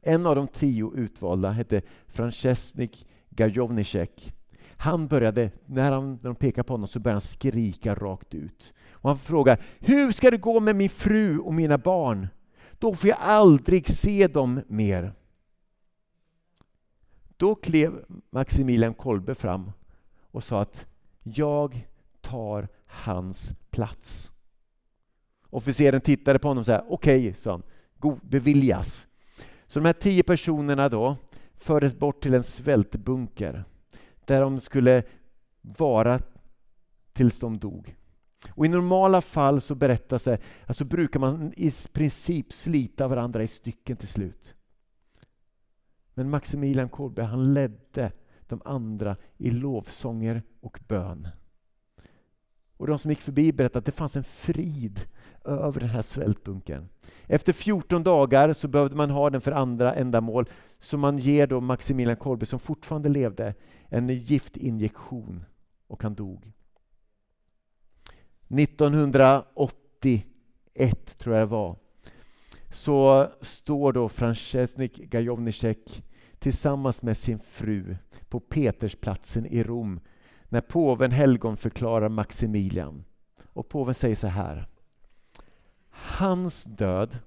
En 0.00 0.26
av 0.26 0.36
de 0.36 0.48
tio 0.48 0.92
utvalda 0.94 1.50
hette 1.50 1.82
Francesnik 2.06 3.06
Gajovnicek. 3.30 4.34
Han 4.76 5.08
började, 5.08 5.50
när, 5.66 5.92
han, 5.92 6.10
när 6.10 6.30
de 6.30 6.34
pekade 6.34 6.64
på 6.64 6.74
honom 6.74 6.88
så 6.88 7.00
började 7.00 7.14
han 7.14 7.20
skrika 7.20 7.94
rakt 7.94 8.34
ut. 8.34 8.74
Och 8.90 9.10
han 9.10 9.18
frågar, 9.18 9.62
hur 9.80 10.12
ska 10.12 10.30
det 10.30 10.36
gå 10.36 10.60
med 10.60 10.76
min 10.76 10.90
fru 10.90 11.38
och 11.38 11.54
mina 11.54 11.78
barn? 11.78 12.28
Då 12.78 12.94
får 12.94 13.10
jag 13.10 13.18
aldrig 13.20 13.88
se 13.88 14.26
dem 14.26 14.60
mer. 14.68 15.12
Då 17.36 17.54
klev 17.54 18.04
Maximilian 18.30 18.94
Kolbe 18.94 19.34
fram 19.34 19.72
och 20.30 20.44
sa 20.44 20.60
att 20.60 20.86
jag 21.22 21.88
tar 22.32 22.68
hans 22.86 23.54
plats. 23.70 24.32
Officeren 25.50 26.00
tittade 26.00 26.38
på 26.38 26.48
honom 26.48 26.60
och 26.60 26.66
sa 26.66 26.84
okej, 26.88 27.20
okay, 27.20 27.34
sa 27.34 27.50
han, 27.50 27.62
God, 27.98 28.20
beviljas. 28.22 29.06
Så 29.66 29.78
de 29.80 29.86
här 29.86 29.92
tio 29.92 30.22
personerna 30.22 30.88
då 30.88 31.16
fördes 31.54 31.94
bort 31.94 32.22
till 32.22 32.34
en 32.34 32.42
svältbunker 32.42 33.64
där 34.24 34.40
de 34.40 34.60
skulle 34.60 35.02
vara 35.60 36.20
tills 37.12 37.40
de 37.40 37.58
dog. 37.58 37.96
Och 38.50 38.66
I 38.66 38.68
normala 38.68 39.20
fall 39.20 39.60
så 39.60 39.74
berättas 39.74 40.24
det, 40.24 40.38
alltså 40.66 40.84
brukar 40.84 41.20
man 41.20 41.52
i 41.56 41.72
princip 41.92 42.52
slita 42.52 43.08
varandra 43.08 43.42
i 43.42 43.48
stycken 43.48 43.96
till 43.96 44.08
slut. 44.08 44.54
Men 46.14 46.30
Maximilian 46.30 46.88
Kolbe 46.88 47.22
han 47.22 47.54
ledde 47.54 48.12
de 48.46 48.62
andra 48.64 49.16
i 49.36 49.50
lovsånger 49.50 50.42
och 50.60 50.80
bön. 50.88 51.28
Och 52.82 52.88
de 52.88 52.98
som 52.98 53.10
gick 53.10 53.20
förbi 53.20 53.52
berättade 53.52 53.78
att 53.78 53.84
det 53.84 53.92
fanns 53.92 54.16
en 54.16 54.24
frid 54.24 55.00
över 55.44 55.80
den 55.80 55.88
här 55.88 56.02
svältbunkern. 56.02 56.88
Efter 57.26 57.52
14 57.52 58.02
dagar 58.02 58.52
så 58.52 58.68
behövde 58.68 58.96
man 58.96 59.10
ha 59.10 59.30
den 59.30 59.40
för 59.40 59.52
andra 59.52 59.94
ändamål, 59.94 60.48
så 60.78 60.96
man 60.96 61.18
ger 61.18 61.46
då 61.46 61.60
Maximilian 61.60 62.16
Kolbe, 62.16 62.46
som 62.46 62.58
fortfarande 62.58 63.08
levde, 63.08 63.54
en 63.88 64.08
giftinjektion 64.08 65.44
och 65.86 66.02
han 66.02 66.14
dog. 66.14 66.52
1981, 68.48 71.18
tror 71.18 71.36
jag 71.36 71.42
det 71.42 71.50
var, 71.50 71.76
så 72.70 73.28
står 73.40 73.92
då 73.92 74.08
Francesnik 74.08 74.96
Gajovnicek 74.96 76.04
tillsammans 76.38 77.02
med 77.02 77.16
sin 77.16 77.38
fru 77.38 77.96
på 78.28 78.40
Petersplatsen 78.40 79.46
i 79.46 79.62
Rom 79.62 80.00
när 80.52 80.60
påven 80.60 81.10
helgon 81.10 81.56
förklarar 81.56 82.08
Maximilian. 82.08 83.04
Och 83.42 83.68
påven 83.68 83.94
säger 83.94 84.16
så 84.16 84.26
här. 84.26 84.68
Hans 85.90 86.64
död, 86.64 87.18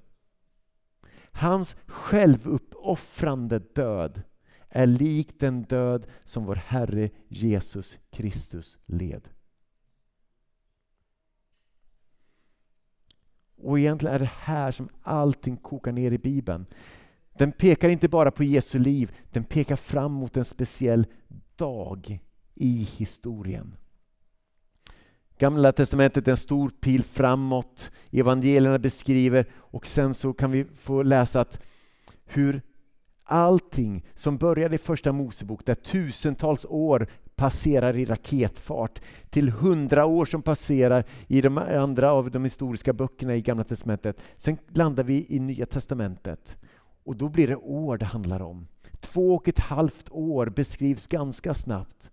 hans 1.32 1.76
självuppoffrande 1.86 3.60
död 3.60 4.22
är 4.70 4.86
lik 4.86 5.40
den 5.40 5.64
död 5.64 6.08
som 6.24 6.46
vår 6.46 6.56
Herre 6.56 7.10
Jesus 7.28 7.98
Kristus 8.10 8.78
led. 8.86 9.30
Och 13.58 13.80
egentligen 13.80 14.16
är 14.16 14.20
det 14.20 14.32
här 14.40 14.72
som 14.72 14.90
allting 15.02 15.58
kokar 15.58 15.92
ner 15.92 16.12
i 16.12 16.18
Bibeln. 16.18 16.66
Den 17.38 17.52
pekar 17.52 17.90
inte 17.90 18.10
bara 18.10 18.32
på 18.32 18.44
Jesu 18.44 18.80
liv, 18.80 19.18
den 19.32 19.44
pekar 19.44 19.76
fram 19.76 20.12
mot 20.12 20.38
en 20.38 20.46
speciell 20.46 21.06
dag 21.56 22.20
i 22.56 22.88
historien. 22.98 23.76
Gamla 25.38 25.72
testamentet 25.72 26.28
är 26.28 26.32
en 26.32 26.38
stor 26.38 26.70
pil 26.70 27.04
framåt, 27.04 27.92
evangelierna 28.12 28.80
beskriver 28.80 29.46
och 29.54 29.88
sen 29.88 30.14
så 30.14 30.34
kan 30.34 30.52
vi 30.52 30.66
få 30.76 31.04
läsa 31.04 31.42
att 31.42 31.62
hur 32.26 32.62
allting 33.24 34.06
som 34.16 34.38
började 34.38 34.76
i 34.76 34.78
första 34.78 35.12
Mosebok, 35.12 35.66
där 35.66 35.76
tusentals 35.76 36.66
år 36.70 37.08
passerar 37.36 37.98
i 37.98 38.06
raketfart, 38.06 39.02
till 39.30 39.50
hundra 39.50 40.06
år 40.06 40.26
som 40.26 40.42
passerar 40.42 41.06
i 41.28 41.42
de 41.42 41.58
andra 41.58 42.12
av 42.12 42.32
de 42.32 42.44
historiska 42.44 42.94
böckerna 42.94 43.36
i 43.36 43.42
Gamla 43.42 43.64
testamentet. 43.64 44.22
Sen 44.38 44.58
landar 44.68 45.04
vi 45.04 45.26
i 45.30 45.40
Nya 45.40 45.66
testamentet 45.66 46.58
och 47.04 47.16
då 47.16 47.30
blir 47.30 47.48
det 47.48 47.56
år 47.56 47.98
det 47.98 48.06
handlar 48.06 48.42
om. 48.42 48.68
Två 49.00 49.36
och 49.36 49.48
ett 49.48 49.60
halvt 49.60 50.10
år 50.12 50.50
beskrivs 50.50 51.08
ganska 51.08 51.54
snabbt. 51.54 52.12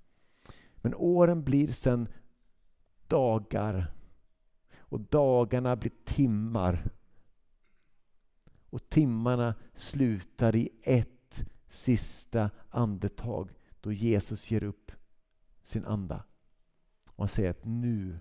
Men 0.83 0.95
åren 0.95 1.45
blir 1.45 1.73
sen 1.73 2.09
dagar 3.07 3.95
och 4.79 5.01
dagarna 5.01 5.77
blir 5.77 5.93
timmar. 6.05 6.91
Och 8.71 8.89
timmarna 8.89 9.55
slutar 9.75 10.57
i 10.57 10.71
ett 10.83 11.45
sista 11.69 12.51
andetag 12.71 13.51
då 13.81 13.93
Jesus 13.93 14.51
ger 14.51 14.63
upp 14.63 14.93
sin 15.63 15.85
anda. 15.85 16.25
Och 17.15 17.19
han 17.19 17.29
säger 17.29 17.51
att 17.51 17.65
nu 17.65 18.21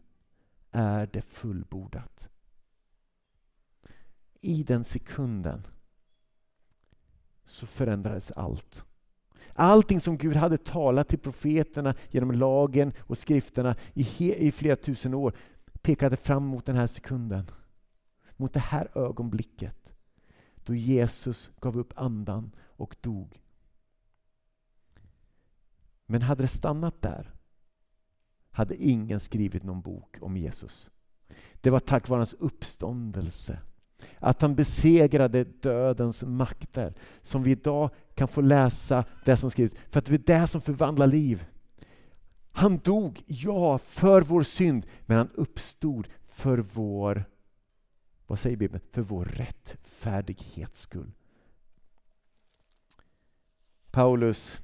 är 0.71 1.07
det 1.13 1.21
fullbordat. 1.21 2.29
I 4.41 4.63
den 4.63 4.83
sekunden 4.83 5.67
så 7.43 7.67
förändrades 7.67 8.31
allt. 8.31 8.85
Allting 9.55 9.99
som 9.99 10.17
Gud 10.17 10.35
hade 10.35 10.57
talat 10.57 11.07
till 11.07 11.19
profeterna 11.19 11.95
genom 12.09 12.31
lagen 12.31 12.93
och 12.99 13.17
skrifterna 13.17 13.75
i, 13.93 14.33
i 14.47 14.51
flera 14.51 14.75
tusen 14.75 15.13
år 15.13 15.33
pekade 15.81 16.17
fram 16.17 16.45
mot 16.45 16.65
den 16.65 16.75
här 16.75 16.87
sekunden. 16.87 17.51
Mot 18.37 18.53
det 18.53 18.59
här 18.59 18.97
ögonblicket 18.97 19.93
då 20.55 20.75
Jesus 20.75 21.51
gav 21.59 21.77
upp 21.77 21.93
andan 21.95 22.51
och 22.59 22.95
dog. 23.01 23.41
Men 26.05 26.21
hade 26.21 26.43
det 26.43 26.47
stannat 26.47 27.01
där 27.01 27.33
hade 28.51 28.75
ingen 28.75 29.19
skrivit 29.19 29.63
någon 29.63 29.81
bok 29.81 30.17
om 30.21 30.37
Jesus. 30.37 30.89
Det 31.61 31.69
var 31.69 31.79
tack 31.79 32.09
vare 32.09 32.19
hans 32.19 32.33
uppståndelse 32.33 33.59
att 34.19 34.41
han 34.41 34.55
besegrade 34.55 35.43
dödens 35.43 36.23
makter. 36.23 36.93
Som 37.21 37.43
vi 37.43 37.51
idag 37.51 37.89
kan 38.15 38.27
få 38.27 38.41
läsa 38.41 39.05
det 39.25 39.37
som 39.37 39.51
skrivs, 39.51 39.75
För 39.89 39.99
att 39.99 40.05
det 40.05 40.29
är 40.29 40.39
det 40.39 40.47
som 40.47 40.61
förvandlar 40.61 41.07
liv. 41.07 41.45
Han 42.51 42.77
dog, 42.77 43.23
ja, 43.25 43.77
för 43.77 44.21
vår 44.21 44.43
synd. 44.43 44.85
Men 45.05 45.17
han 45.17 45.29
uppstod 45.33 46.07
för 46.21 46.57
vår, 46.57 47.25
vad 48.27 48.39
säger 48.39 48.57
Bibeln? 48.57 48.83
För 48.91 49.01
vår 49.01 49.25
rättfärdighets 49.25 50.81
skull. 50.81 51.11
Paulus, 53.91 54.61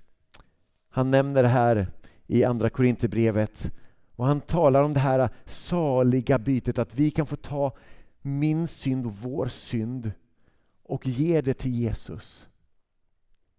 han 0.89 1.11
nämner 1.11 1.43
det 1.43 1.49
här 1.49 1.87
i 2.27 2.43
Andra 2.43 2.69
Korinthierbrevet. 2.69 3.71
Och 4.15 4.25
han 4.25 4.41
talar 4.41 4.83
om 4.83 4.93
det 4.93 4.99
här 4.99 5.29
saliga 5.45 6.39
bytet, 6.39 6.77
att 6.77 6.95
vi 6.95 7.11
kan 7.11 7.25
få 7.25 7.35
ta 7.35 7.77
min 8.21 8.67
synd 8.67 9.05
och 9.05 9.13
vår 9.13 9.47
synd 9.47 10.11
och 10.83 11.07
ge 11.07 11.41
det 11.41 11.53
till 11.53 11.75
Jesus. 11.75 12.47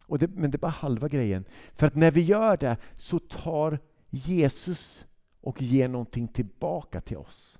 Och 0.08 0.18
det, 0.18 0.28
men 0.28 0.50
det 0.50 0.56
är 0.56 0.58
bara 0.60 0.70
halva 0.70 1.08
grejen. 1.08 1.44
För 1.74 1.86
att 1.86 1.94
när 1.94 2.10
vi 2.10 2.20
gör 2.20 2.56
det 2.56 2.76
så 2.96 3.18
tar 3.18 3.78
Jesus 4.10 5.06
och 5.40 5.62
ger 5.62 5.88
någonting 5.88 6.28
tillbaka 6.28 7.00
till 7.00 7.16
oss. 7.16 7.58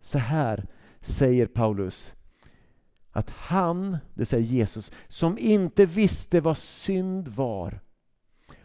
Så 0.00 0.18
här 0.18 0.66
säger 1.00 1.46
Paulus 1.46 2.14
att 3.10 3.30
han, 3.30 3.98
det 4.14 4.26
säger 4.26 4.44
Jesus, 4.44 4.92
som 5.08 5.38
inte 5.38 5.86
visste 5.86 6.40
vad 6.40 6.58
synd 6.58 7.28
var, 7.28 7.80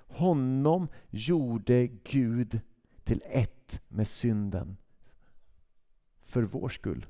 honom 0.08 0.88
gjorde 1.10 1.88
Gud 1.88 2.60
till 3.04 3.22
ett 3.26 3.82
med 3.88 4.08
synden 4.08 4.78
för 6.26 6.44
vår 6.44 6.70
skull. 6.70 7.06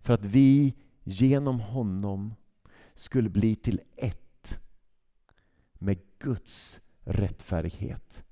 För 0.00 0.14
att 0.14 0.24
vi 0.24 0.74
genom 1.04 1.60
honom 1.60 2.34
skulle 2.94 3.28
bli 3.28 3.56
till 3.56 3.80
ett 3.96 4.27
med 5.78 5.98
Guds 6.18 6.80
rättfärdighet. 7.00 8.24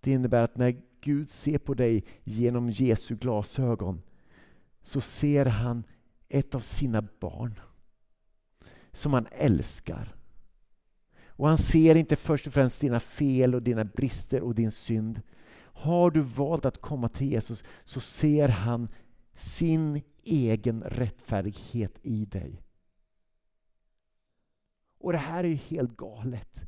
Det 0.00 0.10
innebär 0.10 0.44
att 0.44 0.56
när 0.56 0.82
Gud 1.00 1.30
ser 1.30 1.58
på 1.58 1.74
dig 1.74 2.04
genom 2.24 2.70
Jesu 2.70 3.16
glasögon 3.16 4.02
så 4.82 5.00
ser 5.00 5.46
han 5.46 5.84
ett 6.28 6.54
av 6.54 6.60
sina 6.60 7.02
barn 7.20 7.60
som 8.92 9.12
han 9.12 9.26
älskar. 9.30 10.14
Och 11.26 11.48
han 11.48 11.58
ser 11.58 11.94
inte 11.94 12.16
först 12.16 12.46
och 12.46 12.52
främst 12.52 12.80
dina 12.80 13.00
fel 13.00 13.54
och 13.54 13.62
dina 13.62 13.84
brister 13.84 14.42
och 14.42 14.54
din 14.54 14.72
synd. 14.72 15.22
Har 15.58 16.10
du 16.10 16.20
valt 16.20 16.64
att 16.64 16.80
komma 16.80 17.08
till 17.08 17.32
Jesus 17.32 17.64
så 17.84 18.00
ser 18.00 18.48
han 18.48 18.88
sin 19.34 20.02
egen 20.24 20.82
rättfärdighet 20.82 21.98
i 22.02 22.24
dig. 22.24 22.62
Och 25.02 25.12
det 25.12 25.18
här 25.18 25.44
är 25.44 25.48
ju 25.48 25.54
helt 25.54 25.96
galet. 25.96 26.64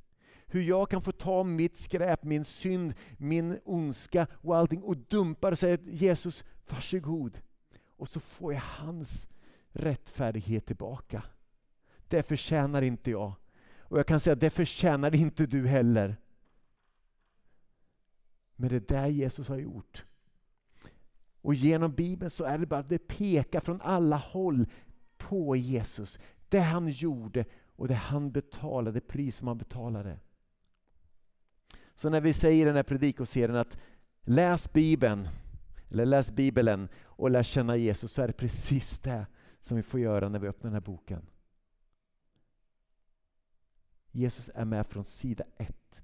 Hur 0.47 0.63
jag 0.63 0.91
kan 0.91 1.03
få 1.03 1.13
ta 1.13 1.45
mitt 1.45 1.79
skräp, 1.79 2.25
min 2.25 2.45
synd, 2.45 2.95
min 3.17 3.59
ondska 3.65 4.27
och 4.33 4.57
allting 4.57 4.83
och 4.83 4.97
dumpa 4.97 5.49
och 5.49 5.59
säga 5.59 5.79
Jesus, 5.85 6.45
varsågod. 6.69 7.41
Och 7.97 8.09
så 8.09 8.21
får 8.21 8.53
jag 8.53 8.61
hans 8.61 9.29
rättfärdighet 9.73 10.67
tillbaka. 10.67 11.23
Det 12.09 12.23
förtjänar 12.23 12.83
inte 12.83 13.11
jag. 13.11 13.33
Och 13.79 13.99
jag 13.99 14.07
kan 14.07 14.21
säga, 14.21 14.37
det 14.37 14.51
förtjänar 14.51 15.15
inte 15.15 15.47
du 15.47 15.67
heller. 15.67 16.17
Men 18.57 18.69
det 18.69 18.77
är 18.77 19.03
det 19.03 19.09
Jesus 19.09 19.49
har 19.49 19.59
gjort. 19.59 20.05
Och 21.41 21.55
genom 21.55 21.93
Bibeln 21.95 22.31
så 22.31 22.45
är 22.45 22.59
det 22.59 22.67
bara, 22.67 22.83
det 22.83 22.99
pekar 22.99 23.61
från 23.61 23.81
alla 23.81 24.17
håll 24.17 24.67
på 25.17 25.57
Jesus. 25.57 26.19
Det 26.49 26.61
han 26.61 26.89
gjorde 26.89 27.45
och 27.77 27.89
det 27.89 27.95
han 27.95 28.33
betalade, 28.33 29.01
det 29.01 29.09
pris 29.09 29.37
som 29.37 29.49
han 29.49 29.59
betalade. 29.59 30.21
Så 31.95 32.09
när 32.11 32.21
vi 32.21 32.33
säger 32.33 32.63
i 32.63 32.69
den 32.69 32.77
här 32.77 32.83
predikoserien 32.83 33.57
att 33.57 33.79
läs 34.23 34.73
Bibeln, 34.73 35.29
eller 35.91 36.07
läs 36.07 36.33
Bibeln 36.33 36.89
och 37.03 37.31
lär 37.31 37.43
känna 37.43 37.77
Jesus 37.77 38.13
så 38.13 38.23
är 38.23 38.27
det 38.27 38.33
precis 38.33 38.99
det 38.99 39.27
som 39.61 39.77
vi 39.77 39.83
får 39.83 40.01
göra 40.01 40.29
när 40.29 40.39
vi 40.39 40.49
öppnar 40.49 40.71
den 40.71 40.75
här 40.75 40.81
boken. 40.81 41.27
Jesus 44.11 44.51
är 44.55 44.65
med 44.65 44.87
från 44.87 45.05
sida 45.05 45.45
ett 45.57 46.03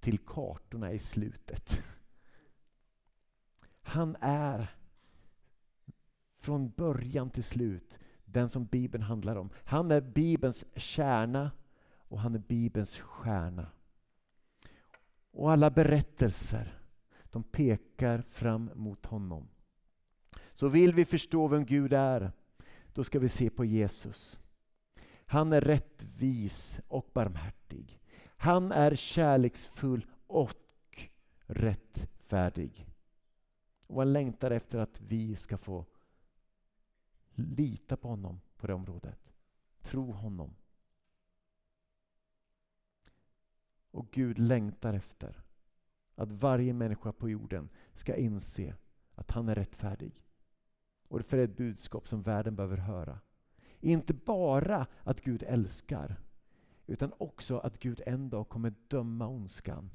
till 0.00 0.18
kartorna 0.18 0.92
i 0.92 0.98
slutet. 0.98 1.82
Han 3.82 4.16
är 4.20 4.76
från 6.36 6.70
början 6.70 7.30
till 7.30 7.44
slut 7.44 7.98
den 8.32 8.48
som 8.48 8.64
Bibeln 8.64 9.04
handlar 9.04 9.36
om. 9.36 9.50
Han 9.64 9.90
är 9.90 10.00
Bibelns 10.00 10.64
kärna 10.76 11.50
och 11.96 12.20
han 12.20 12.34
är 12.34 12.38
Bibelns 12.38 12.98
stjärna. 12.98 13.66
Och 15.30 15.52
alla 15.52 15.70
berättelser 15.70 16.78
de 17.24 17.42
pekar 17.42 18.22
fram 18.22 18.70
mot 18.74 19.06
honom. 19.06 19.48
Så 20.54 20.68
vill 20.68 20.94
vi 20.94 21.04
förstå 21.04 21.48
vem 21.48 21.64
Gud 21.64 21.92
är, 21.92 22.32
då 22.92 23.04
ska 23.04 23.18
vi 23.18 23.28
se 23.28 23.50
på 23.50 23.64
Jesus. 23.64 24.38
Han 25.26 25.52
är 25.52 25.60
rättvis 25.60 26.80
och 26.88 27.10
barmhärtig. 27.12 28.00
Han 28.36 28.72
är 28.72 28.94
kärleksfull 28.94 30.06
och 30.26 31.08
rättfärdig. 31.46 32.86
Och 33.86 33.98
han 33.98 34.12
längtar 34.12 34.50
efter 34.50 34.78
att 34.78 35.00
vi 35.00 35.36
ska 35.36 35.58
få 35.58 35.86
lita 37.42 37.96
på 37.96 38.08
honom 38.08 38.40
på 38.56 38.66
det 38.66 38.74
området. 38.74 39.32
Tro 39.82 40.12
honom. 40.12 40.54
Och 43.90 44.10
Gud 44.10 44.38
längtar 44.38 44.94
efter 44.94 45.42
att 46.14 46.32
varje 46.32 46.72
människa 46.72 47.12
på 47.12 47.28
jorden 47.28 47.68
ska 47.92 48.16
inse 48.16 48.76
att 49.14 49.30
han 49.30 49.48
är 49.48 49.54
rättfärdig. 49.54 50.24
Och 51.08 51.18
det 51.18 51.32
är 51.32 51.38
ett 51.38 51.56
budskap 51.56 52.08
som 52.08 52.22
världen 52.22 52.56
behöver 52.56 52.76
höra. 52.76 53.20
Inte 53.80 54.14
bara 54.14 54.86
att 55.02 55.20
Gud 55.20 55.42
älskar, 55.42 56.20
utan 56.86 57.12
också 57.18 57.58
att 57.58 57.78
Gud 57.78 58.02
en 58.06 58.30
dag 58.30 58.48
kommer 58.48 58.74
döma 58.88 59.26
ondskan. 59.26 59.90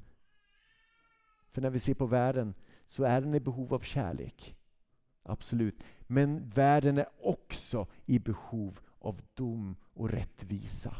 För 1.46 1.60
när 1.60 1.70
vi 1.70 1.78
ser 1.78 1.94
på 1.94 2.06
världen 2.06 2.54
så 2.86 3.04
är 3.04 3.20
den 3.20 3.34
i 3.34 3.40
behov 3.40 3.74
av 3.74 3.80
kärlek. 3.80 4.57
Absolut. 5.28 5.84
Men 6.00 6.48
världen 6.48 6.98
är 6.98 7.08
också 7.20 7.86
i 8.06 8.18
behov 8.18 8.80
av 8.98 9.20
dom 9.34 9.76
och 9.82 10.10
rättvisa. 10.10 10.96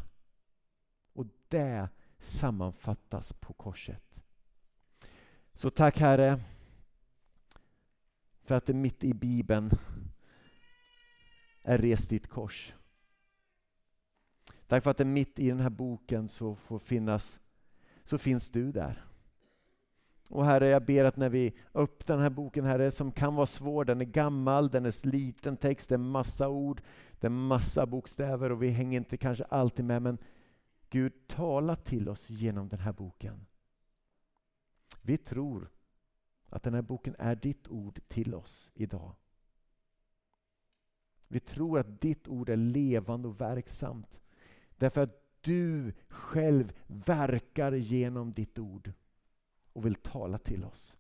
Och 1.13 1.27
det 1.49 1.89
sammanfattas 2.19 3.33
på 3.33 3.53
korset. 3.53 4.23
Så 5.55 5.71
tack 5.71 5.99
Herre 5.99 6.41
för 8.43 8.55
att 8.55 8.67
det 8.67 8.75
mitt 8.75 9.05
i 9.05 9.15
Bibeln 9.15 9.71
är 11.63 11.79
rest 11.79 12.11
ditt 12.11 12.29
kors. 12.29 12.75
Tack 14.67 14.83
för 14.83 14.91
att 14.91 14.97
det 14.97 15.05
mitt 15.05 15.39
i 15.39 15.49
den 15.49 15.61
här 15.61 15.71
boken 15.71 16.29
så 16.29 16.55
får 16.55 16.79
finnas, 16.79 17.41
så 18.05 18.19
finns 18.19 18.51
du 18.51 18.73
där. 18.73 19.08
Och 20.29 20.45
Herre, 20.47 20.69
jag 20.69 20.85
ber 20.85 21.05
att 21.05 21.17
när 21.17 21.29
vi 21.29 21.55
öppnar 21.75 22.17
den 22.17 22.23
här 22.23 22.31
boken, 22.31 22.65
Herre, 22.65 22.91
som 22.91 23.13
kan 23.13 23.35
vara 23.35 23.47
svår, 23.47 23.85
den 23.85 24.01
är 24.01 24.05
gammal, 24.05 24.69
den 24.69 24.87
är 24.87 24.91
sliten 24.91 25.57
text, 25.57 25.89
det 25.89 25.95
är 25.95 25.99
massa 25.99 26.49
ord, 26.49 26.83
det 27.21 27.27
är 27.27 27.31
massa 27.31 27.87
bokstäver 27.87 28.53
och 28.53 28.63
vi 28.63 28.69
hänger 28.69 28.99
inte 28.99 29.17
kanske 29.17 29.45
alltid 29.45 29.85
med, 29.85 30.03
men 30.03 30.19
Gud, 30.91 31.13
tala 31.27 31.77
till 31.77 32.09
oss 32.09 32.31
genom 32.31 32.69
den 32.69 32.81
här 32.81 32.93
boken. 32.93 33.47
Vi 35.03 35.19
tror 35.19 35.71
att 36.49 36.63
den 36.63 36.75
här 36.75 36.83
boken 36.83 37.15
är 37.19 37.35
ditt 37.35 37.69
ord 37.69 38.01
till 38.09 38.35
oss 38.35 38.71
idag. 38.75 39.15
Vi 41.29 41.41
tror 41.41 41.79
att 41.79 42.01
ditt 42.01 42.29
ord 42.29 42.49
är 42.49 42.57
levande 42.57 43.29
och 43.29 43.41
verksamt. 43.41 44.21
Därför 44.77 45.01
att 45.01 45.25
du 45.41 45.93
själv 46.09 46.73
verkar 46.87 47.73
genom 47.73 48.33
ditt 48.33 48.59
ord 48.59 48.93
och 49.73 49.87
vill 49.87 49.95
tala 49.95 50.39
till 50.39 50.65
oss. 50.65 50.97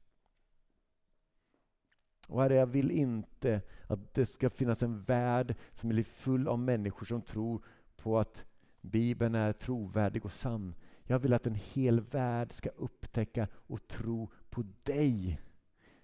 Och 2.29 2.43
Herre, 2.43 2.55
jag 2.55 2.67
vill 2.67 2.91
inte 2.91 3.63
att 3.87 4.15
det 4.15 4.27
ska 4.27 4.51
finnas 4.51 4.83
en 4.83 5.03
värld 5.03 5.55
som 5.73 5.91
är 5.91 6.03
full 6.03 6.49
av 6.49 6.59
människor 6.59 7.07
som 7.07 7.23
tror 7.23 7.65
på 7.97 8.19
att 8.19 8.47
Bibeln 8.81 9.35
är 9.35 9.53
trovärdig 9.53 10.25
och 10.25 10.33
sann. 10.33 10.75
Jag 11.05 11.19
vill 11.19 11.33
att 11.33 11.47
en 11.47 11.55
hel 11.55 12.01
värld 12.01 12.53
ska 12.53 12.69
upptäcka 12.69 13.49
och 13.53 13.89
tro 13.89 14.31
på 14.51 14.65
dig 14.83 15.41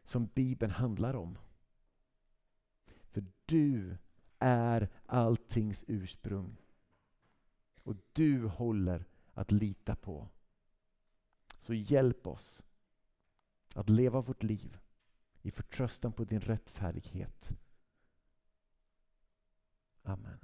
som 0.04 0.26
Bibeln 0.26 0.72
handlar 0.72 1.16
om. 1.16 1.38
För 3.10 3.24
du 3.46 3.96
är 4.38 4.88
alltings 5.06 5.84
ursprung. 5.88 6.56
Och 7.82 7.96
du 8.12 8.46
håller 8.46 9.04
att 9.34 9.52
lita 9.52 9.96
på. 9.96 10.28
Så 11.64 11.74
hjälp 11.74 12.26
oss 12.26 12.62
att 13.74 13.88
leva 13.88 14.20
vårt 14.20 14.42
liv 14.42 14.78
i 15.42 15.50
förtröstan 15.50 16.12
på 16.12 16.24
din 16.24 16.40
rättfärdighet. 16.40 17.52
Amen. 20.02 20.38